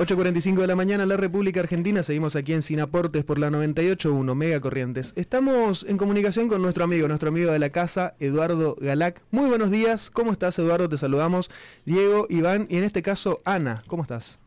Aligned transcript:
8.45 0.00 0.62
de 0.62 0.66
la 0.66 0.76
mañana, 0.76 1.04
la 1.04 1.18
República 1.18 1.60
Argentina. 1.60 2.02
Seguimos 2.02 2.34
aquí 2.34 2.54
en 2.54 2.62
Sinaportes 2.62 3.22
por 3.22 3.38
la 3.38 3.50
98.1 3.50 4.34
Mega 4.34 4.58
Corrientes. 4.58 5.12
Estamos 5.14 5.84
en 5.86 5.98
comunicación 5.98 6.48
con 6.48 6.62
nuestro 6.62 6.84
amigo, 6.84 7.06
nuestro 7.06 7.28
amigo 7.28 7.52
de 7.52 7.58
la 7.58 7.68
casa, 7.68 8.14
Eduardo 8.18 8.76
Galac. 8.80 9.20
Muy 9.30 9.50
buenos 9.50 9.70
días. 9.70 10.10
¿Cómo 10.10 10.32
estás, 10.32 10.58
Eduardo? 10.58 10.88
Te 10.88 10.96
saludamos. 10.96 11.50
Diego, 11.84 12.26
Iván 12.30 12.66
y 12.70 12.78
en 12.78 12.84
este 12.84 13.02
caso, 13.02 13.42
Ana. 13.44 13.82
¿Cómo 13.88 14.00
estás? 14.00 14.40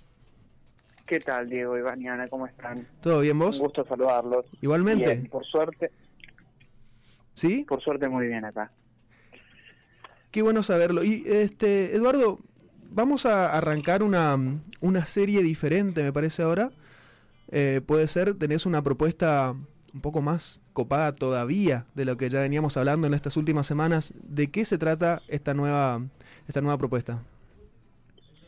¿Qué 1.06 1.20
tal, 1.20 1.48
Diego, 1.48 1.78
Iván 1.78 2.02
y 2.02 2.08
Ana? 2.08 2.28
¿Cómo 2.30 2.48
están? 2.48 2.88
¿Todo 3.00 3.20
bien 3.20 3.38
vos? 3.38 3.60
Un 3.60 3.66
gusto 3.68 3.86
saludarlos. 3.86 4.48
Igualmente. 4.60 5.18
Bien, 5.18 5.28
por 5.28 5.46
suerte. 5.46 5.92
¿Sí? 7.36 7.64
Por 7.70 7.80
suerte, 7.80 8.10
muy 8.10 8.26
bien 8.26 8.44
acá. 8.44 8.72
Qué 10.32 10.42
bueno 10.42 10.64
saberlo. 10.64 11.04
Y, 11.04 11.24
este, 11.28 11.96
Eduardo, 11.96 12.40
vamos 12.94 13.26
a 13.26 13.56
arrancar 13.58 14.04
una, 14.04 14.38
una 14.82 15.06
serie 15.06 15.42
diferente, 15.44 16.04
me 16.04 16.14
parece 16.14 16.44
ahora. 16.44 16.70
Eh, 17.52 17.82
puede 17.86 18.08
ser, 18.08 18.34
tenés 18.38 18.66
una 18.66 18.82
propuesta 18.82 19.54
un 19.94 20.02
poco 20.02 20.22
más 20.22 20.60
copada 20.74 21.12
todavía 21.14 21.86
de 21.94 22.06
lo 22.06 22.18
que 22.18 22.30
ya 22.30 22.40
veníamos 22.40 22.78
hablando 22.78 23.06
en 23.06 23.14
estas 23.14 23.38
últimas 23.38 23.68
semanas. 23.68 24.14
¿De 24.24 24.50
qué 24.50 24.66
se 24.66 24.78
trata 24.78 25.22
esta 25.28 25.54
nueva, 25.54 26.02
esta 26.48 26.62
nueva 26.62 26.78
propuesta? 26.78 27.22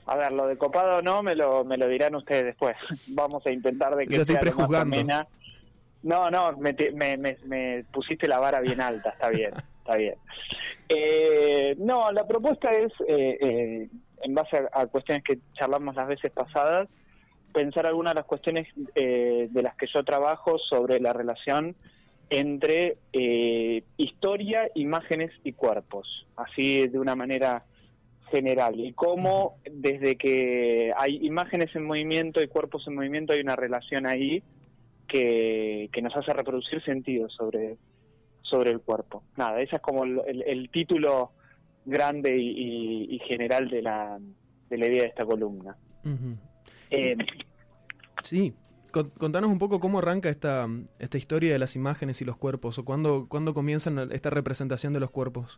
A 0.07 0.15
ver, 0.15 0.31
lo 0.33 0.47
de 0.47 0.57
copado 0.57 0.97
o 0.97 1.01
no 1.01 1.21
me 1.23 1.35
lo, 1.35 1.63
me 1.65 1.77
lo 1.77 1.87
dirán 1.87 2.15
ustedes 2.15 2.45
después. 2.45 2.75
Vamos 3.07 3.45
a 3.45 3.51
intentar 3.51 3.95
de 3.95 4.07
que 4.07 4.15
Yo 4.15 4.21
estoy 4.21 4.35
sea 4.35 4.43
más 4.43 4.53
prejuzgando. 4.55 4.97
No, 6.03 6.29
no, 6.29 6.55
me, 6.57 6.73
te- 6.73 6.91
me, 6.91 7.17
me- 7.17 7.37
me 7.45 7.83
pusiste 7.91 8.27
la 8.27 8.37
vara 8.39 8.59
bien 8.59 8.79
alta, 8.79 9.09
está 9.09 9.29
bien, 9.29 9.51
está 9.79 9.95
bien. 9.97 10.15
Eh, 10.87 11.75
no, 11.79 12.11
la 12.11 12.27
propuesta 12.27 12.71
es, 12.71 12.93
eh, 13.07 13.37
eh, 13.41 13.89
en 14.23 14.33
base 14.33 14.57
a, 14.71 14.85
cuestiones 14.87 15.23
que 15.23 15.39
charlamos 15.53 15.95
las 15.95 16.07
veces 16.07 16.31
pasadas, 16.31 16.87
pensar 17.53 17.85
algunas 17.85 18.13
de 18.13 18.19
las 18.19 18.25
cuestiones 18.25 18.67
eh, 18.95 19.47
de 19.49 19.61
las 19.63 19.75
que 19.75 19.87
yo 19.93 20.03
trabajo 20.03 20.57
sobre 20.59 20.99
la 20.99 21.13
relación 21.13 21.75
entre 22.29 22.97
eh, 23.13 23.83
historia, 23.97 24.69
imágenes 24.75 25.31
y 25.43 25.53
cuerpos, 25.53 26.27
así 26.35 26.87
de 26.87 26.99
una 26.99 27.15
manera 27.15 27.63
general, 28.31 28.79
y 28.79 28.93
cómo 28.93 29.57
desde 29.71 30.15
que 30.15 30.91
hay 30.97 31.19
imágenes 31.21 31.75
en 31.75 31.85
movimiento 31.85 32.41
y 32.41 32.47
cuerpos 32.47 32.87
en 32.87 32.95
movimiento 32.95 33.33
hay 33.33 33.41
una 33.41 33.55
relación 33.55 34.07
ahí 34.07 34.41
que, 35.07 35.89
nos 36.01 36.15
hace 36.15 36.33
reproducir 36.33 36.83
sentidos 36.83 37.33
sobre, 37.33 37.77
sobre 38.41 38.71
el 38.71 38.81
cuerpo. 38.81 39.23
Nada, 39.37 39.61
ese 39.61 39.77
es 39.77 39.81
como 39.81 40.03
el- 40.03 40.43
el 40.45 40.69
título 40.69 41.31
grande 41.85 42.37
y, 42.37 42.49
y- 42.49 43.15
y 43.15 43.19
general 43.19 43.69
de 43.69 43.81
la, 43.81 44.19
de 44.69 44.77
la 44.77 44.87
idea 44.87 45.03
de 45.03 45.09
esta 45.09 45.25
columna. 45.25 45.75
Eh, 46.89 47.15
Sí, 48.23 48.53
Con- 48.91 49.09
contanos 49.11 49.49
un 49.51 49.59
poco 49.59 49.79
cómo 49.79 49.99
arranca 49.99 50.29
esta, 50.29 50.67
esta 50.99 51.17
historia 51.17 51.51
de 51.51 51.59
las 51.59 51.75
imágenes 51.75 52.21
y 52.21 52.25
los 52.25 52.37
cuerpos, 52.37 52.79
o 52.79 52.85
cuándo, 52.85 53.27
cuándo 53.27 53.53
comienzan 53.53 53.99
esta 54.11 54.29
representación 54.29 54.93
de 54.93 54.99
los 55.01 55.11
cuerpos. 55.11 55.57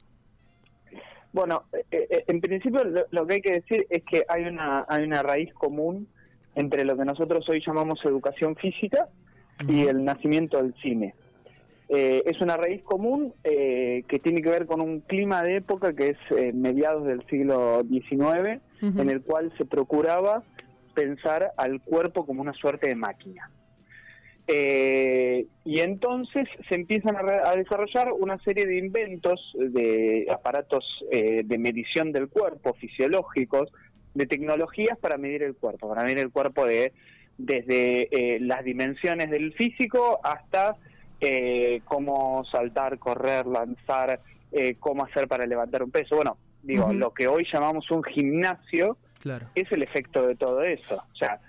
Bueno, 1.34 1.64
eh, 1.92 2.08
eh, 2.10 2.24
en 2.28 2.42
principio 2.42 2.84
lo, 2.84 3.06
lo 3.12 3.28
que 3.28 3.36
hay 3.36 3.42
que 3.42 3.52
decir 3.54 3.86
es 3.90 4.04
que 4.04 4.24
hay 4.28 4.44
una, 4.46 4.86
hay 4.90 5.04
una 5.04 5.22
raíz 5.22 5.54
común 5.54 6.08
entre 6.56 6.84
lo 6.84 6.98
que 6.98 7.06
nosotros 7.06 7.48
hoy 7.48 7.62
llamamos 7.66 8.00
educación 8.04 8.56
física 8.56 9.08
y 9.68 9.82
el 9.88 10.04
nacimiento 10.04 10.58
del 10.58 10.74
cine. 10.82 11.14
Eh, 11.90 12.24
es 12.26 12.42
una 12.42 12.58
raíz 12.58 12.84
común 12.84 13.34
eh, 13.46 14.04
que 14.10 14.20
tiene 14.20 14.42
que 14.42 14.50
ver 14.50 14.66
con 14.66 14.82
un 14.82 15.00
clima 15.00 15.42
de 15.44 15.56
época 15.58 15.94
que 15.94 16.10
es 16.10 16.18
eh, 16.38 16.52
mediados 16.54 17.06
del 17.06 17.26
siglo 17.28 17.82
XIX, 17.90 18.62
en 18.82 19.10
el 19.10 19.22
cual 19.22 19.54
se 19.58 19.66
procuraba 19.66 20.44
pensar 20.94 21.52
al 21.58 21.80
cuerpo 21.82 22.26
como 22.26 22.42
una 22.42 22.54
suerte 22.54 22.88
de 22.90 22.96
máquina. 22.96 23.50
Eh, 24.50 25.46
y 25.66 25.80
entonces 25.82 26.48
se 26.70 26.76
empiezan 26.76 27.18
a, 27.18 27.22
re- 27.22 27.42
a 27.44 27.56
desarrollar 27.56 28.14
una 28.14 28.38
serie 28.40 28.66
de 28.66 28.78
inventos, 28.78 29.54
de 29.58 30.26
aparatos 30.32 30.86
eh, 31.12 31.42
de 31.44 31.58
medición 31.58 32.14
del 32.14 32.30
cuerpo, 32.30 32.74
fisiológicos, 32.76 33.70
de 34.14 34.26
tecnologías 34.26 34.98
para 35.00 35.18
medir 35.18 35.44
el 35.44 35.56
cuerpo, 35.56 35.90
para 35.90 36.04
medir 36.04 36.20
el 36.20 36.32
cuerpo 36.32 36.66
de 36.66 36.94
desde 37.38 38.08
eh, 38.36 38.40
las 38.40 38.64
dimensiones 38.64 39.30
del 39.30 39.54
físico 39.54 40.20
hasta 40.24 40.76
eh, 41.20 41.82
cómo 41.86 42.46
saltar, 42.46 43.00
correr, 43.00 43.46
lanzar, 43.46 44.20
eh, 44.52 44.76
cómo 44.80 45.04
hacer 45.06 45.28
para 45.28 45.46
levantar 45.46 45.84
un 45.84 45.92
peso. 45.92 46.16
Bueno, 46.16 46.38
digo, 46.64 46.94
lo 46.94 47.14
que 47.14 47.28
hoy 47.28 47.46
llamamos 47.52 47.90
un 47.92 48.04
gimnasio, 48.04 48.98
Claro. 49.22 49.48
es 49.56 49.72
el 49.72 49.84
efecto 49.84 50.28
de 50.28 50.36
todo 50.36 50.62
eso. 50.62 50.96
O 50.96 51.16
sea, 51.16 51.40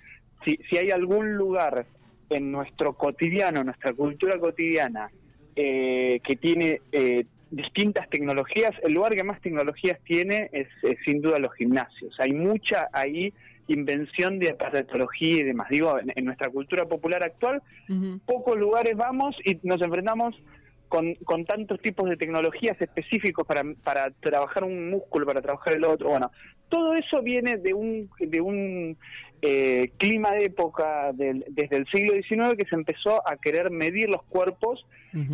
si, 0.44 0.58
si 0.68 0.78
hay 0.78 0.90
algún 0.90 1.34
lugar 1.34 1.86
en 2.30 2.50
nuestro 2.50 2.94
cotidiano, 2.94 3.64
nuestra 3.64 3.92
cultura 3.92 4.38
cotidiana, 4.38 5.10
eh, 5.56 6.20
que 6.22 6.36
tiene 6.36 6.80
eh, 6.92 7.24
distintas 7.50 8.08
tecnologías, 8.10 8.72
el 8.82 8.92
lugar 8.92 9.14
que 9.14 9.24
más 9.24 9.40
tecnologías 9.40 9.98
tiene 10.04 10.48
es, 10.52 10.68
sin 11.04 11.20
duda 11.20 11.38
los 11.38 11.52
gimnasios. 11.54 12.14
Hay 12.20 12.32
mucha 12.32 12.88
ahí 12.92 13.32
invención 13.68 14.38
de 14.38 14.50
aparatología 14.50 15.38
y 15.38 15.42
demás. 15.44 15.68
Digo, 15.70 15.98
en, 15.98 16.12
en 16.14 16.24
nuestra 16.24 16.50
cultura 16.50 16.86
popular 16.86 17.22
actual, 17.22 17.62
pocos 18.26 18.58
lugares 18.58 18.96
vamos 18.96 19.36
y 19.44 19.58
nos 19.62 19.80
enfrentamos 19.80 20.34
con, 20.88 21.14
con 21.16 21.44
tantos 21.44 21.80
tipos 21.80 22.08
de 22.08 22.16
tecnologías 22.16 22.80
específicos 22.80 23.46
para, 23.46 23.62
para 23.84 24.10
trabajar 24.20 24.64
un 24.64 24.90
músculo, 24.90 25.26
para 25.26 25.42
trabajar 25.42 25.74
el 25.74 25.84
otro. 25.84 26.08
Bueno, 26.08 26.30
todo 26.70 26.94
eso 26.94 27.22
viene 27.22 27.56
de 27.58 27.74
un, 27.74 28.10
de 28.18 28.40
un 28.40 28.96
eh, 29.42 29.92
clima 29.98 30.32
de 30.32 30.46
época 30.46 31.12
del- 31.12 31.44
desde 31.50 31.76
el 31.76 31.86
siglo 31.92 32.14
XIX 32.14 32.56
que 32.56 32.64
se 32.68 32.74
empezó 32.74 33.26
a 33.28 33.36
querer 33.36 33.70
medir 33.70 34.08
los 34.08 34.22
cuerpos, 34.24 34.84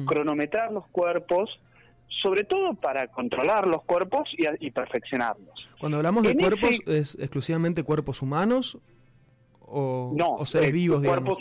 cronometrar 0.07 0.73
los 0.73 0.87
cuerpos, 0.89 1.61
sobre 2.23 2.45
todo 2.45 2.75
para 2.75 3.09
controlar 3.09 3.67
los 3.67 3.83
cuerpos 3.85 4.29
y, 4.37 4.45
y 4.67 4.71
perfeccionarlos. 4.71 5.69
Cuando 5.79 5.99
hablamos 5.99 6.23
de 6.25 6.35
cuerpos, 6.37 6.71
ese- 6.87 6.99
¿es 6.99 7.15
exclusivamente 7.21 7.83
cuerpos 7.83 8.23
humanos 8.23 8.79
o, 9.61 10.13
No, 10.17 10.35
o 10.35 10.47
seres 10.47 10.71
eh, 10.71 10.73
vivos, 10.73 11.03
cuerpos 11.05 11.39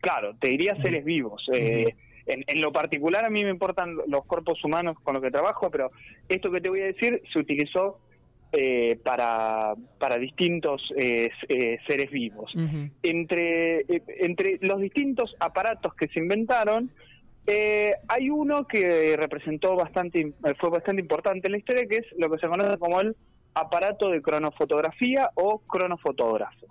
claro, 0.00 0.34
te 0.40 0.48
diría 0.48 0.76
seres 0.82 1.04
vivos. 1.04 1.46
Eh, 1.52 1.94
en, 2.26 2.44
en 2.46 2.60
lo 2.60 2.72
particular 2.72 3.24
a 3.24 3.30
mí 3.30 3.42
me 3.44 3.50
importan 3.50 3.96
los 4.06 4.24
cuerpos 4.26 4.62
humanos 4.64 4.96
con 5.02 5.14
los 5.14 5.22
que 5.22 5.30
trabajo, 5.30 5.70
pero 5.70 5.90
esto 6.28 6.50
que 6.50 6.60
te 6.60 6.68
voy 6.68 6.80
a 6.82 6.86
decir 6.86 7.22
se 7.32 7.38
utilizó 7.38 7.98
eh, 8.52 8.98
para, 9.04 9.74
para 9.98 10.16
distintos 10.18 10.92
eh, 10.96 11.30
eh, 11.48 11.78
seres 11.86 12.10
vivos. 12.10 12.52
Entre, 13.02 13.80
eh, 13.80 14.02
entre 14.20 14.58
los 14.62 14.80
distintos 14.80 15.36
aparatos 15.40 15.94
que 15.94 16.08
se 16.08 16.18
inventaron, 16.20 16.90
eh, 17.48 17.94
hay 18.08 18.28
uno 18.28 18.66
que 18.66 19.16
representó 19.16 19.74
bastante, 19.74 20.20
eh, 20.20 20.54
fue 20.60 20.68
bastante 20.68 21.00
importante 21.00 21.48
en 21.48 21.52
la 21.52 21.58
historia, 21.58 21.86
que 21.88 21.96
es 21.96 22.06
lo 22.18 22.30
que 22.30 22.38
se 22.38 22.46
conoce 22.46 22.76
como 22.76 23.00
el 23.00 23.16
aparato 23.54 24.10
de 24.10 24.20
cronofotografía 24.20 25.30
o 25.34 25.60
cronofotógrafo, 25.60 26.66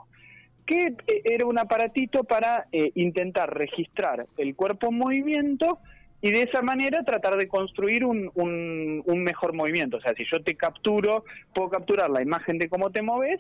que 0.68 0.94
eh, 1.08 1.22
era 1.26 1.48
un 1.48 1.58
aparatito 1.58 2.24
para 2.24 2.68
eh, 2.72 2.92
intentar 2.94 3.58
registrar 3.58 4.28
el 4.38 4.56
cuerpo 4.56 4.90
en 4.90 5.00
movimiento 5.00 5.80
y 6.22 6.32
de 6.32 6.44
esa 6.44 6.62
manera 6.62 7.04
tratar 7.04 7.38
de 7.38 7.48
construir 7.48 8.06
un, 8.06 8.30
un, 8.36 9.02
un 9.04 9.24
mejor 9.24 9.54
movimiento. 9.54 9.98
O 9.98 10.02
sea, 10.02 10.14
si 10.14 10.26
yo 10.32 10.44
te 10.44 10.56
capturo, 10.56 11.26
puedo 11.56 11.70
capturar 11.70 12.12
la 12.12 12.22
imagen 12.22 12.60
de 12.60 12.70
cómo 12.70 12.92
te 12.92 13.02
moves, 13.02 13.40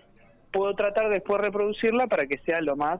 puedo 0.52 0.74
tratar 0.76 1.10
después 1.10 1.40
reproducirla 1.40 2.08
para 2.08 2.26
que 2.26 2.40
sea 2.40 2.62
lo 2.62 2.76
más 2.76 3.00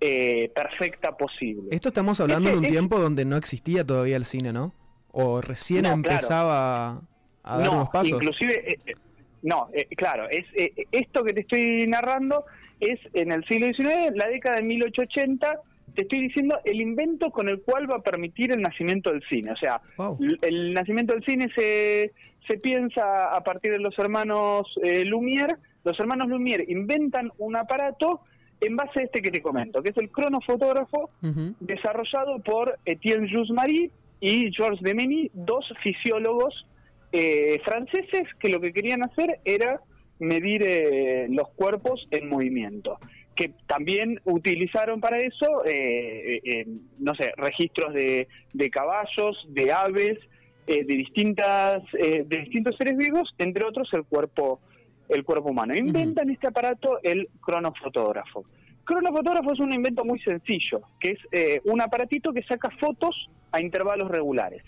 eh, 0.00 0.50
perfecta 0.54 1.16
posible. 1.16 1.68
Esto 1.70 1.88
estamos 1.88 2.20
hablando 2.20 2.48
Ese- 2.50 2.58
en 2.58 2.64
un 2.64 2.70
tiempo 2.70 2.98
donde 2.98 3.24
no 3.24 3.36
existía 3.36 3.84
todavía 3.84 4.16
el 4.16 4.24
cine, 4.24 4.52
¿no? 4.52 4.72
O 5.10 5.40
recién 5.40 5.82
No, 5.82 5.88
claro. 5.90 5.96
empezaba 5.96 7.02
a 7.42 7.58
dar 7.58 7.66
no, 7.66 7.72
unos 7.72 7.90
pasos. 7.90 8.12
inclusive, 8.12 8.72
eh, 8.72 8.78
eh, 8.86 8.94
no, 9.42 9.68
eh, 9.72 9.86
claro, 9.96 10.28
es 10.30 10.44
eh, 10.54 10.72
esto 10.92 11.24
que 11.24 11.32
te 11.32 11.40
estoy 11.40 11.86
narrando 11.86 12.44
es 12.80 13.00
en 13.14 13.32
el 13.32 13.44
siglo 13.46 13.66
XIX, 13.72 14.14
la 14.14 14.28
década 14.28 14.56
de 14.56 14.62
1880, 14.62 15.60
te 15.94 16.02
estoy 16.02 16.20
diciendo 16.28 16.60
el 16.64 16.80
invento 16.80 17.30
con 17.30 17.48
el 17.48 17.60
cual 17.62 17.90
va 17.90 17.96
a 17.96 18.02
permitir 18.02 18.52
el 18.52 18.60
nacimiento 18.62 19.10
del 19.10 19.22
cine. 19.28 19.50
O 19.50 19.56
sea, 19.56 19.80
Wow. 19.96 20.18
el 20.42 20.72
nacimiento 20.74 21.12
del 21.14 21.24
cine 21.24 21.48
se, 21.56 22.12
se 22.46 22.56
piensa 22.58 23.34
a 23.34 23.42
partir 23.42 23.72
de 23.72 23.80
los 23.80 23.98
hermanos 23.98 24.66
eh, 24.84 25.04
Lumière. 25.04 25.56
Los 25.82 25.98
hermanos 25.98 26.28
Lumière 26.28 26.64
inventan 26.68 27.32
un 27.38 27.56
aparato 27.56 28.20
en 28.60 28.76
base 28.76 29.00
a 29.00 29.04
este 29.04 29.22
que 29.22 29.30
te 29.30 29.42
comento, 29.42 29.82
que 29.82 29.90
es 29.90 29.96
el 29.96 30.10
cronofotógrafo, 30.10 31.10
Ujú. 31.22 31.54
desarrollado 31.60 32.40
por 32.40 32.78
Etienne 32.84 33.28
Jules 33.30 33.50
Marie 33.50 33.90
y 34.20 34.50
Georges 34.52 34.80
Demeny, 34.82 35.30
dos 35.32 35.64
fisiólogos 35.82 36.66
eh, 37.12 37.60
franceses 37.64 38.24
que 38.40 38.48
lo 38.48 38.60
que 38.60 38.72
querían 38.72 39.02
hacer 39.02 39.40
era 39.44 39.80
medir 40.18 40.62
eh, 40.64 41.26
los 41.30 41.48
cuerpos 41.50 42.06
en 42.10 42.28
movimiento, 42.28 42.98
que 43.36 43.52
también 43.66 44.20
utilizaron 44.24 45.00
para 45.00 45.18
eso, 45.18 45.64
eh, 45.64 46.40
eh, 46.42 46.66
no 46.98 47.14
sé, 47.14 47.32
registros 47.36 47.94
de, 47.94 48.26
de 48.52 48.70
caballos, 48.70 49.46
de 49.50 49.72
aves, 49.72 50.18
eh, 50.66 50.84
de 50.84 50.94
distintas, 50.96 51.82
eh, 51.96 52.24
de 52.26 52.38
distintos 52.40 52.76
seres 52.76 52.96
vivos, 52.96 53.32
entre 53.38 53.64
otros 53.64 53.88
el 53.92 54.02
cuerpo 54.04 54.60
el 55.08 55.24
cuerpo 55.24 55.50
humano. 55.50 55.74
Inventan 55.74 56.30
este 56.30 56.48
aparato 56.48 56.98
el 57.02 57.28
cronofotógrafo. 57.40 58.44
Cronofotógrafo 58.84 59.52
es 59.52 59.60
un 59.60 59.72
invento 59.72 60.04
muy 60.04 60.18
sencillo, 60.20 60.80
que 61.00 61.10
es 61.10 61.18
eh, 61.32 61.60
un 61.64 61.80
aparatito 61.80 62.32
que 62.32 62.42
saca 62.42 62.70
fotos 62.80 63.28
a 63.52 63.60
intervalos 63.60 64.10
regulares. 64.10 64.62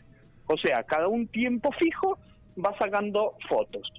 O 0.46 0.56
sea, 0.58 0.82
cada 0.82 1.08
un 1.08 1.26
tiempo 1.28 1.70
fijo 1.78 2.18
va 2.62 2.76
sacando 2.78 3.34
fotos. 3.48 3.90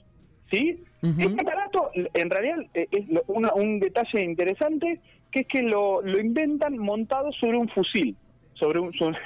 ¿Sí? 0.51 0.83
Este 1.01 1.41
aparato, 1.41 1.89
en 1.95 2.29
realidad, 2.29 2.57
eh, 2.73 2.87
es 2.91 3.05
un 3.27 3.79
detalle 3.79 4.21
interesante, 4.23 4.99
que 5.31 5.41
es 5.41 5.47
que 5.47 5.63
lo, 5.63 6.05
inventan 6.05 6.77
montado 6.77 7.31
sobre 7.31 7.57
un 7.57 7.69
fusil, 7.69 8.15
sobre 8.53 8.79
un, 8.79 8.93
sobre, 8.93 9.17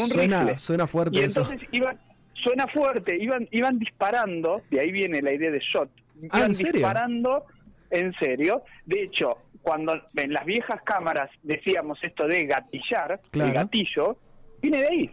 un 0.00 0.08
suena, 0.08 0.56
Suena 0.56 0.86
fuerte 0.86 1.18
y 1.18 1.24
entonces 1.24 1.68
Iban, 1.72 1.98
suena 2.32 2.66
fuerte, 2.68 3.16
iban, 3.20 3.48
iban 3.50 3.78
disparando, 3.78 4.62
de 4.70 4.80
ahí 4.80 4.92
viene 4.92 5.20
la 5.20 5.32
idea 5.32 5.50
de 5.50 5.58
shot, 5.58 5.90
ah, 6.30 6.38
iban 6.38 6.52
disparando 6.52 7.44
en 7.90 8.12
serio. 8.14 8.62
De 8.86 9.02
hecho, 9.02 9.38
cuando 9.62 10.00
en 10.16 10.32
las 10.32 10.44
viejas 10.44 10.80
cámaras 10.82 11.30
decíamos 11.42 11.98
esto 12.02 12.26
de 12.26 12.46
gatillar, 12.46 13.20
el 13.32 13.52
gatillo, 13.52 14.16
viene 14.60 14.78
de 14.78 14.86
ahí. 14.86 15.10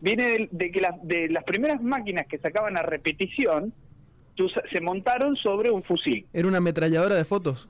Viene 0.00 0.48
de, 0.50 0.70
que 0.70 0.86
de 1.02 1.28
las 1.30 1.44
primeras 1.44 1.82
máquinas 1.82 2.26
que 2.26 2.38
sacaban 2.38 2.76
a 2.76 2.82
repetición, 2.82 3.72
se 4.70 4.80
montaron 4.80 5.34
sobre 5.36 5.70
un 5.70 5.82
fusil. 5.82 6.26
Era 6.32 6.46
una 6.46 6.58
ametralladora 6.58 7.14
de 7.14 7.24
fotos. 7.24 7.68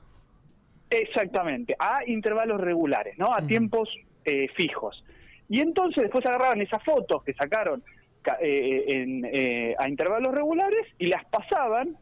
Exactamente, 0.89 1.75
a 1.79 1.99
intervalos 2.05 2.61
regulares, 2.61 3.17
¿no? 3.17 3.33
A 3.33 3.45
tiempos 3.45 3.89
eh, 4.25 4.47
fijos. 4.55 5.03
Y 5.49 5.59
entonces 5.59 6.03
después 6.03 6.25
agarraban 6.25 6.61
esas 6.61 6.83
fotos 6.83 7.23
que 7.23 7.33
sacaron 7.33 7.83
eh, 8.41 8.85
eh, 9.33 9.75
a 9.79 9.87
intervalos 9.87 10.33
regulares 10.33 10.85
y 10.97 11.07
las 11.07 11.23
pasaban 11.25 11.97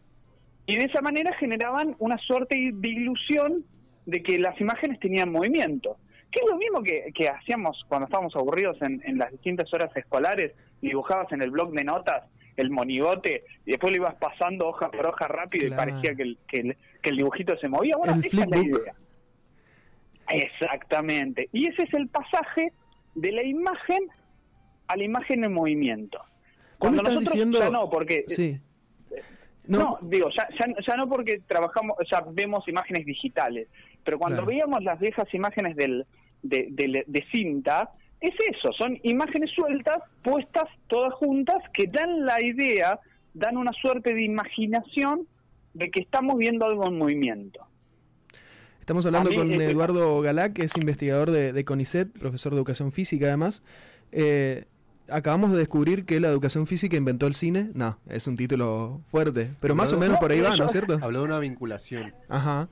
y 0.67 0.77
de 0.77 0.85
esa 0.85 1.01
manera 1.01 1.35
generaban 1.37 1.95
una 1.99 2.17
suerte 2.17 2.71
de 2.73 2.89
ilusión 2.89 3.55
de 4.05 4.23
que 4.23 4.39
las 4.39 4.59
imágenes 4.59 4.99
tenían 4.99 5.31
movimiento. 5.31 5.97
Que 6.31 6.41
es 6.41 6.49
lo 6.49 6.57
mismo 6.57 6.83
que, 6.83 7.29
hacíamos 7.29 7.85
cuando 7.87 8.05
estábamos 8.05 8.35
aburridos 8.35 8.77
en, 8.81 9.17
las 9.17 9.31
distintas 9.31 9.71
horas 9.73 9.95
escolares, 9.95 10.53
dibujabas 10.81 11.31
en 11.31 11.41
el 11.41 11.51
blog 11.51 11.71
de 11.71 11.83
notas 11.83 12.23
el 12.57 12.69
monigote 12.69 13.43
y 13.65 13.71
después 13.71 13.91
lo 13.91 13.97
ibas 13.97 14.15
pasando 14.15 14.67
hoja 14.69 14.89
por 14.89 15.07
hoja 15.07 15.27
rápido 15.27 15.67
y 15.67 15.71
parecía 15.71 16.15
que 16.15 16.23
el, 16.23 16.37
que, 16.47 16.75
el, 17.03 17.17
dibujito 17.17 17.57
se 17.57 17.67
movía. 17.67 17.97
Bueno, 17.97 18.13
esa 18.13 18.43
es 18.43 18.49
la 18.49 18.57
idea. 18.57 18.93
Exactamente. 20.29 21.49
Y 21.51 21.67
ese 21.67 21.83
es 21.83 21.93
el 21.93 22.07
pasaje 22.07 22.71
de 23.13 23.31
la 23.31 23.43
imagen 23.43 24.07
a 24.87 24.95
la 24.95 25.03
imagen 25.03 25.43
en 25.43 25.53
movimiento. 25.53 26.19
Cuando 26.77 27.01
nosotros 27.01 27.25
diciendo... 27.25 27.59
ya 27.59 27.69
no, 27.69 27.89
porque 27.89 28.23
sí. 28.27 28.59
No, 29.67 29.97
digo, 30.01 30.29
ya, 30.35 30.47
ya, 30.85 30.95
no 30.95 31.07
porque 31.07 31.41
trabajamos, 31.47 31.97
ya 32.09 32.23
vemos 32.31 32.67
imágenes 32.67 33.05
digitales, 33.05 33.67
pero 34.03 34.19
cuando 34.19 34.45
veíamos 34.45 34.83
las 34.83 34.99
viejas 34.99 35.31
imágenes 35.33 35.75
del, 35.75 36.05
de, 36.43 37.03
de, 37.07 37.25
cinta, 37.31 37.91
es 38.21 38.33
eso, 38.51 38.71
son 38.73 38.99
imágenes 39.03 39.51
sueltas, 39.51 39.97
puestas 40.23 40.65
todas 40.87 41.13
juntas, 41.13 41.61
que 41.73 41.87
dan 41.87 42.25
la 42.25 42.43
idea, 42.43 42.99
dan 43.33 43.57
una 43.57 43.71
suerte 43.73 44.13
de 44.13 44.23
imaginación 44.23 45.27
de 45.73 45.89
que 45.89 46.01
estamos 46.01 46.37
viendo 46.37 46.65
algo 46.65 46.87
en 46.87 46.97
movimiento. 46.97 47.65
Estamos 48.79 49.05
hablando 49.07 49.33
con 49.33 49.51
Eduardo 49.51 50.21
Galá, 50.21 50.53
que 50.53 50.63
es 50.63 50.77
investigador 50.77 51.31
de, 51.31 51.53
de, 51.53 51.65
CONICET, 51.65 52.11
profesor 52.19 52.51
de 52.51 52.59
educación 52.59 52.91
física 52.91 53.25
además. 53.25 53.63
Eh, 54.11 54.65
acabamos 55.09 55.51
de 55.51 55.57
descubrir 55.57 56.05
que 56.05 56.19
la 56.19 56.29
educación 56.29 56.67
física 56.67 56.97
inventó 56.97 57.27
el 57.27 57.33
cine. 57.33 57.69
No, 57.73 57.97
es 58.09 58.27
un 58.27 58.35
título 58.35 59.01
fuerte, 59.07 59.49
pero 59.59 59.75
más 59.75 59.93
o 59.93 59.99
menos 59.99 60.17
por 60.17 60.31
ahí 60.31 60.41
va, 60.41 60.55
¿no 60.55 60.65
es 60.65 60.71
cierto? 60.71 60.99
Habló 61.01 61.19
de 61.19 61.25
una 61.25 61.39
vinculación. 61.39 62.13
Ajá. 62.29 62.67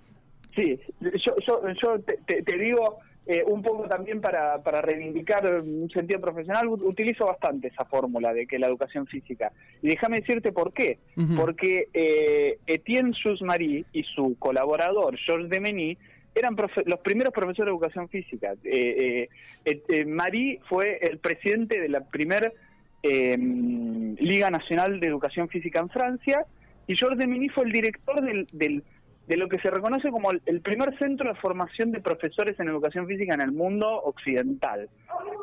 Sí, 0.56 0.80
yo, 1.00 1.35
yo, 1.81 2.00
te, 2.00 2.57
digo 2.57 3.00
eh, 3.25 3.44
un 3.47 3.63
poco 3.63 3.88
también 3.88 4.21
para, 4.21 4.62
para 4.62 4.81
reivindicar 4.81 5.45
un 5.62 5.89
sentido 5.89 6.21
profesional, 6.21 6.68
utilizo 6.68 7.25
bastante 7.25 7.69
esa 7.69 7.85
fórmula 7.85 8.33
de 8.33 8.45
que 8.45 8.59
la 8.59 8.68
educación 8.68 9.07
física. 9.07 9.51
Y 9.81 9.88
déjame 9.88 10.19
decirte 10.19 10.51
por 10.51 10.71
qué. 10.71 10.97
Porque 11.36 11.88
eh, 11.94 12.59
Etienne 12.68 13.13
Susmarie 13.13 13.86
y 13.94 14.03
su 14.03 14.36
colaborador, 14.38 15.18
Georges 15.18 15.50
Demeny, 15.50 15.97
eran 16.35 16.56
los 16.85 17.00
primeros 17.00 17.33
profesores 17.33 17.65
de 17.65 17.71
educación 17.71 18.09
física. 18.09 18.53
Eh, 18.63 19.30
eh, 19.65 19.83
eh, 19.88 20.06
Marí 20.06 20.59
fue 20.68 21.00
el 21.01 21.19
presidente 21.19 21.80
de 21.80 21.89
la 21.89 22.01
primera 22.01 22.51
em, 23.01 24.15
Liga 24.15 24.50
Nacional 24.50 25.00
de 25.00 25.07
Educación 25.07 25.50
Física 25.50 25.80
en 25.80 25.89
Francia 25.89 26.45
y 26.88 26.95
Georges 26.95 27.19
Demeny 27.19 27.50
fue 27.50 27.65
el 27.65 27.71
director 27.71 28.21
del, 28.21 28.83
de 29.27 29.38
lo 29.38 29.47
que 29.47 29.59
se 29.59 29.69
reconoce 29.69 30.09
como 30.09 30.31
el, 30.31 30.62
primer 30.62 30.97
centro 30.97 31.30
de 31.30 31.39
formación 31.39 31.91
de 31.91 32.01
profesores 32.01 32.59
en 32.59 32.68
educación 32.68 33.07
física 33.07 33.33
en 33.36 33.41
el 33.41 33.51
mundo 33.51 33.88
occidental. 34.03 34.89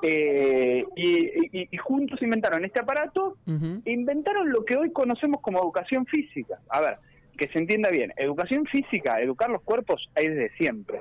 y, 0.02 1.76
juntos 1.78 2.20
inventaron 2.22 2.64
este 2.64 2.81
aparato 2.81 3.36
e 3.84 3.93
inventaron 3.93 4.50
lo 4.50 4.64
que 4.64 4.76
hoy 4.76 4.90
conocemos 4.90 5.40
como 5.40 5.60
educación 5.60 6.04
física. 6.06 6.58
A 6.69 6.81
ver, 6.81 6.98
que 7.40 7.48
se 7.48 7.58
entienda 7.58 7.88
bien, 7.88 8.12
educación 8.19 8.66
física, 8.66 9.19
educar 9.19 9.48
los 9.48 9.62
cuerpos 9.62 10.10
hay 10.14 10.28
desde 10.28 10.54
siempre. 10.58 11.00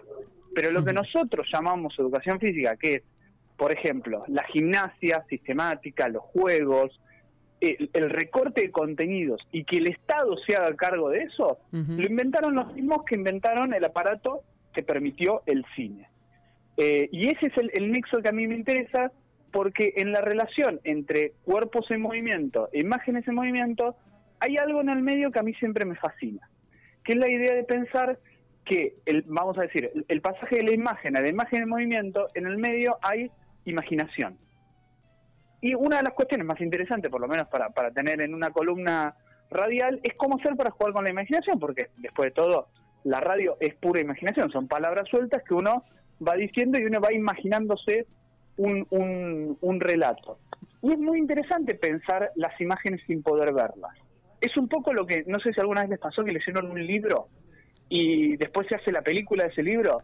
Pero 0.55 0.71
lo 0.71 0.85
que 0.85 0.93
nosotros 0.93 1.45
llamamos 1.51 1.93
educación 1.99 2.39
física, 2.39 2.77
que 2.77 2.93
es, 2.93 3.03
por 3.57 3.73
ejemplo, 3.73 4.23
la 4.29 4.43
gimnasia 4.45 5.25
sistemática, 5.29 6.07
los 6.07 6.23
juegos, 6.23 6.97
el, 7.59 8.09
recorte 8.09 8.61
de 8.61 8.71
contenidos 8.71 9.45
y 9.51 9.65
que 9.65 9.79
el 9.79 9.87
Estado 9.87 10.37
se 10.47 10.55
haga 10.55 10.73
cargo 10.77 11.09
de 11.09 11.23
eso, 11.23 11.59
lo 11.73 12.07
inventaron 12.07 12.55
los 12.55 12.73
mismos 12.73 13.03
que 13.05 13.15
inventaron 13.15 13.73
el 13.73 13.83
aparato 13.83 14.43
que 14.73 14.81
permitió 14.81 15.41
el 15.45 15.65
cine. 15.75 16.07
Eh, 16.77 17.09
y 17.11 17.27
ese 17.27 17.47
es 17.47 17.57
el, 17.57 17.69
el 17.73 17.91
nexo 17.91 18.21
que 18.21 18.29
a 18.29 18.31
mí 18.31 18.47
me 18.47 18.55
interesa 18.55 19.11
porque 19.51 19.91
en 19.97 20.13
la 20.13 20.21
relación 20.21 20.79
entre 20.85 21.33
cuerpos 21.43 21.91
en 21.91 21.99
movimiento 21.99 22.69
e 22.71 22.79
imágenes 22.79 23.27
en 23.27 23.35
movimiento 23.35 23.97
hay 24.39 24.57
algo 24.57 24.81
en 24.81 24.89
el 24.89 25.01
medio 25.01 25.31
que 25.31 25.39
a 25.39 25.43
mí 25.43 25.53
siempre 25.55 25.85
me 25.85 25.95
fascina, 25.95 26.49
que 27.03 27.13
es 27.13 27.19
la 27.19 27.29
idea 27.29 27.53
de 27.53 27.63
pensar 27.63 28.19
que, 28.65 28.97
el, 29.05 29.23
vamos 29.27 29.57
a 29.57 29.61
decir, 29.61 29.91
el, 30.07 30.21
pasaje 30.21 30.57
de 30.57 30.63
la 30.63 30.71
imagen 30.71 31.17
a 31.17 31.21
la 31.21 31.29
imagen 31.29 31.63
en 31.63 31.69
movimiento, 31.69 32.27
en 32.35 32.45
el 32.45 32.57
medio 32.57 32.97
hay 33.01 33.31
imaginación. 33.65 34.37
Y 35.61 35.73
una 35.73 35.97
de 35.97 36.03
las 36.03 36.13
cuestiones 36.13 36.45
más 36.45 36.61
interesantes, 36.61 37.11
por 37.11 37.19
lo 37.19 37.27
menos 37.27 37.47
para, 37.47 37.69
para 37.69 37.91
tener 37.91 38.21
en 38.21 38.33
una 38.33 38.51
columna 38.51 39.15
radial, 39.49 39.99
es 40.03 40.13
cómo 40.15 40.37
hacer 40.37 40.55
para 40.55 40.71
jugar 40.71 40.93
con 40.93 41.03
la 41.03 41.09
imaginación, 41.09 41.59
porque 41.59 41.89
después 41.97 42.27
de 42.27 42.31
todo, 42.31 42.67
la 43.03 43.19
radio 43.19 43.57
es 43.59 43.73
pura 43.75 44.01
imaginación, 44.01 44.51
son 44.51 44.67
palabras 44.67 45.09
sueltas 45.09 45.43
que 45.43 45.53
uno 45.53 45.83
va 46.25 46.35
diciendo 46.35 46.79
y 46.79 46.85
uno 46.85 47.01
va 47.01 47.11
imaginándose 47.11 48.05
un, 48.57 48.85
un, 48.91 49.57
un 49.59 49.79
relato. 49.79 50.37
Y 50.81 50.93
es 50.93 50.99
muy 50.99 51.17
interesante 51.17 51.75
pensar 51.75 52.31
las 52.35 52.59
imágenes 52.61 53.01
sin 53.07 53.23
poder 53.23 53.53
verlas 53.53 53.93
es 54.41 54.57
un 54.57 54.67
poco 54.67 54.93
lo 54.93 55.05
que, 55.05 55.23
no 55.27 55.39
sé 55.39 55.53
si 55.53 55.59
alguna 55.59 55.81
vez 55.81 55.91
les 55.91 55.99
pasó 55.99 56.23
que 56.23 56.31
leyeron 56.31 56.71
un 56.71 56.85
libro 56.85 57.27
y 57.89 58.37
después 58.37 58.67
se 58.67 58.75
hace 58.75 58.91
la 58.91 59.01
película 59.01 59.43
de 59.43 59.49
ese 59.49 59.63
libro 59.63 59.97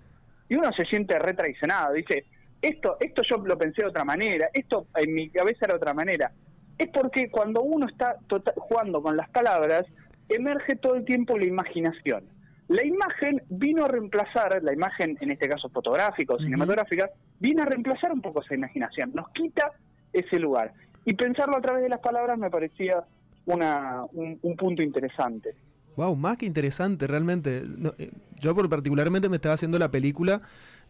y 0.50 0.56
uno 0.56 0.72
se 0.74 0.86
siente 0.86 1.18
retraicionado, 1.18 1.94
dice, 1.94 2.26
esto, 2.62 2.98
esto 3.00 3.22
yo 3.24 3.38
lo 3.38 3.58
pensé 3.58 3.82
de 3.82 3.90
otra 3.90 4.04
manera, 4.04 4.50
esto 4.54 4.88
en 4.96 5.14
mi 5.14 5.30
cabeza 5.30 5.66
era 5.66 5.74
de 5.74 5.78
otra 5.78 5.94
manera. 5.94 6.32
Es 6.78 6.90
porque 6.90 7.30
cuando 7.30 7.62
uno 7.62 7.88
está 7.88 8.18
tota-, 8.28 8.54
jugando 8.58 9.02
con 9.02 9.16
las 9.16 9.30
palabras, 9.30 9.86
emerge 10.30 10.76
todo 10.76 10.96
el 10.96 11.06
tiempo 11.06 11.38
la 11.38 11.46
imaginación. 11.46 12.26
La 12.68 12.84
imagen 12.84 13.44
vino 13.50 13.86
a 13.86 13.88
reemplazar, 13.88 14.64
la 14.64 14.74
imagen 14.74 15.18
en 15.22 15.32
este 15.32 15.48
caso 15.48 15.70
fotográfica 15.70 16.34
o 16.34 16.40
cinematográfica, 16.40 17.12
vino 17.40 17.62
a 17.62 17.66
reemplazar 17.66 18.12
un 18.12 18.22
poco 18.22 18.42
esa 18.42 18.56
imaginación, 18.56 19.12
nos 19.14 19.30
quita 19.30 19.72
ese 20.12 20.40
lugar. 20.40 20.74
Y 21.06 21.14
pensarlo 21.14 21.58
a 21.58 21.62
través 21.62 21.84
de 21.84 21.90
las 21.90 22.00
palabras 22.00 22.40
me 22.40 22.50
parecía 22.50 23.04
una, 23.46 24.04
un, 24.14 24.56
punto 24.58 24.82
interesante. 24.82 25.56
Wow, 25.96 26.16
más 26.16 26.38
que 26.38 26.46
interesante, 26.46 27.08
realmente. 27.08 27.64
Eh, 27.98 28.12
yo 28.42 28.54
por 28.56 28.70
particularmente 28.70 29.30
me 29.30 29.38
estaba 29.38 29.54
haciendo 29.56 29.80
la 29.80 29.92
película 29.92 30.42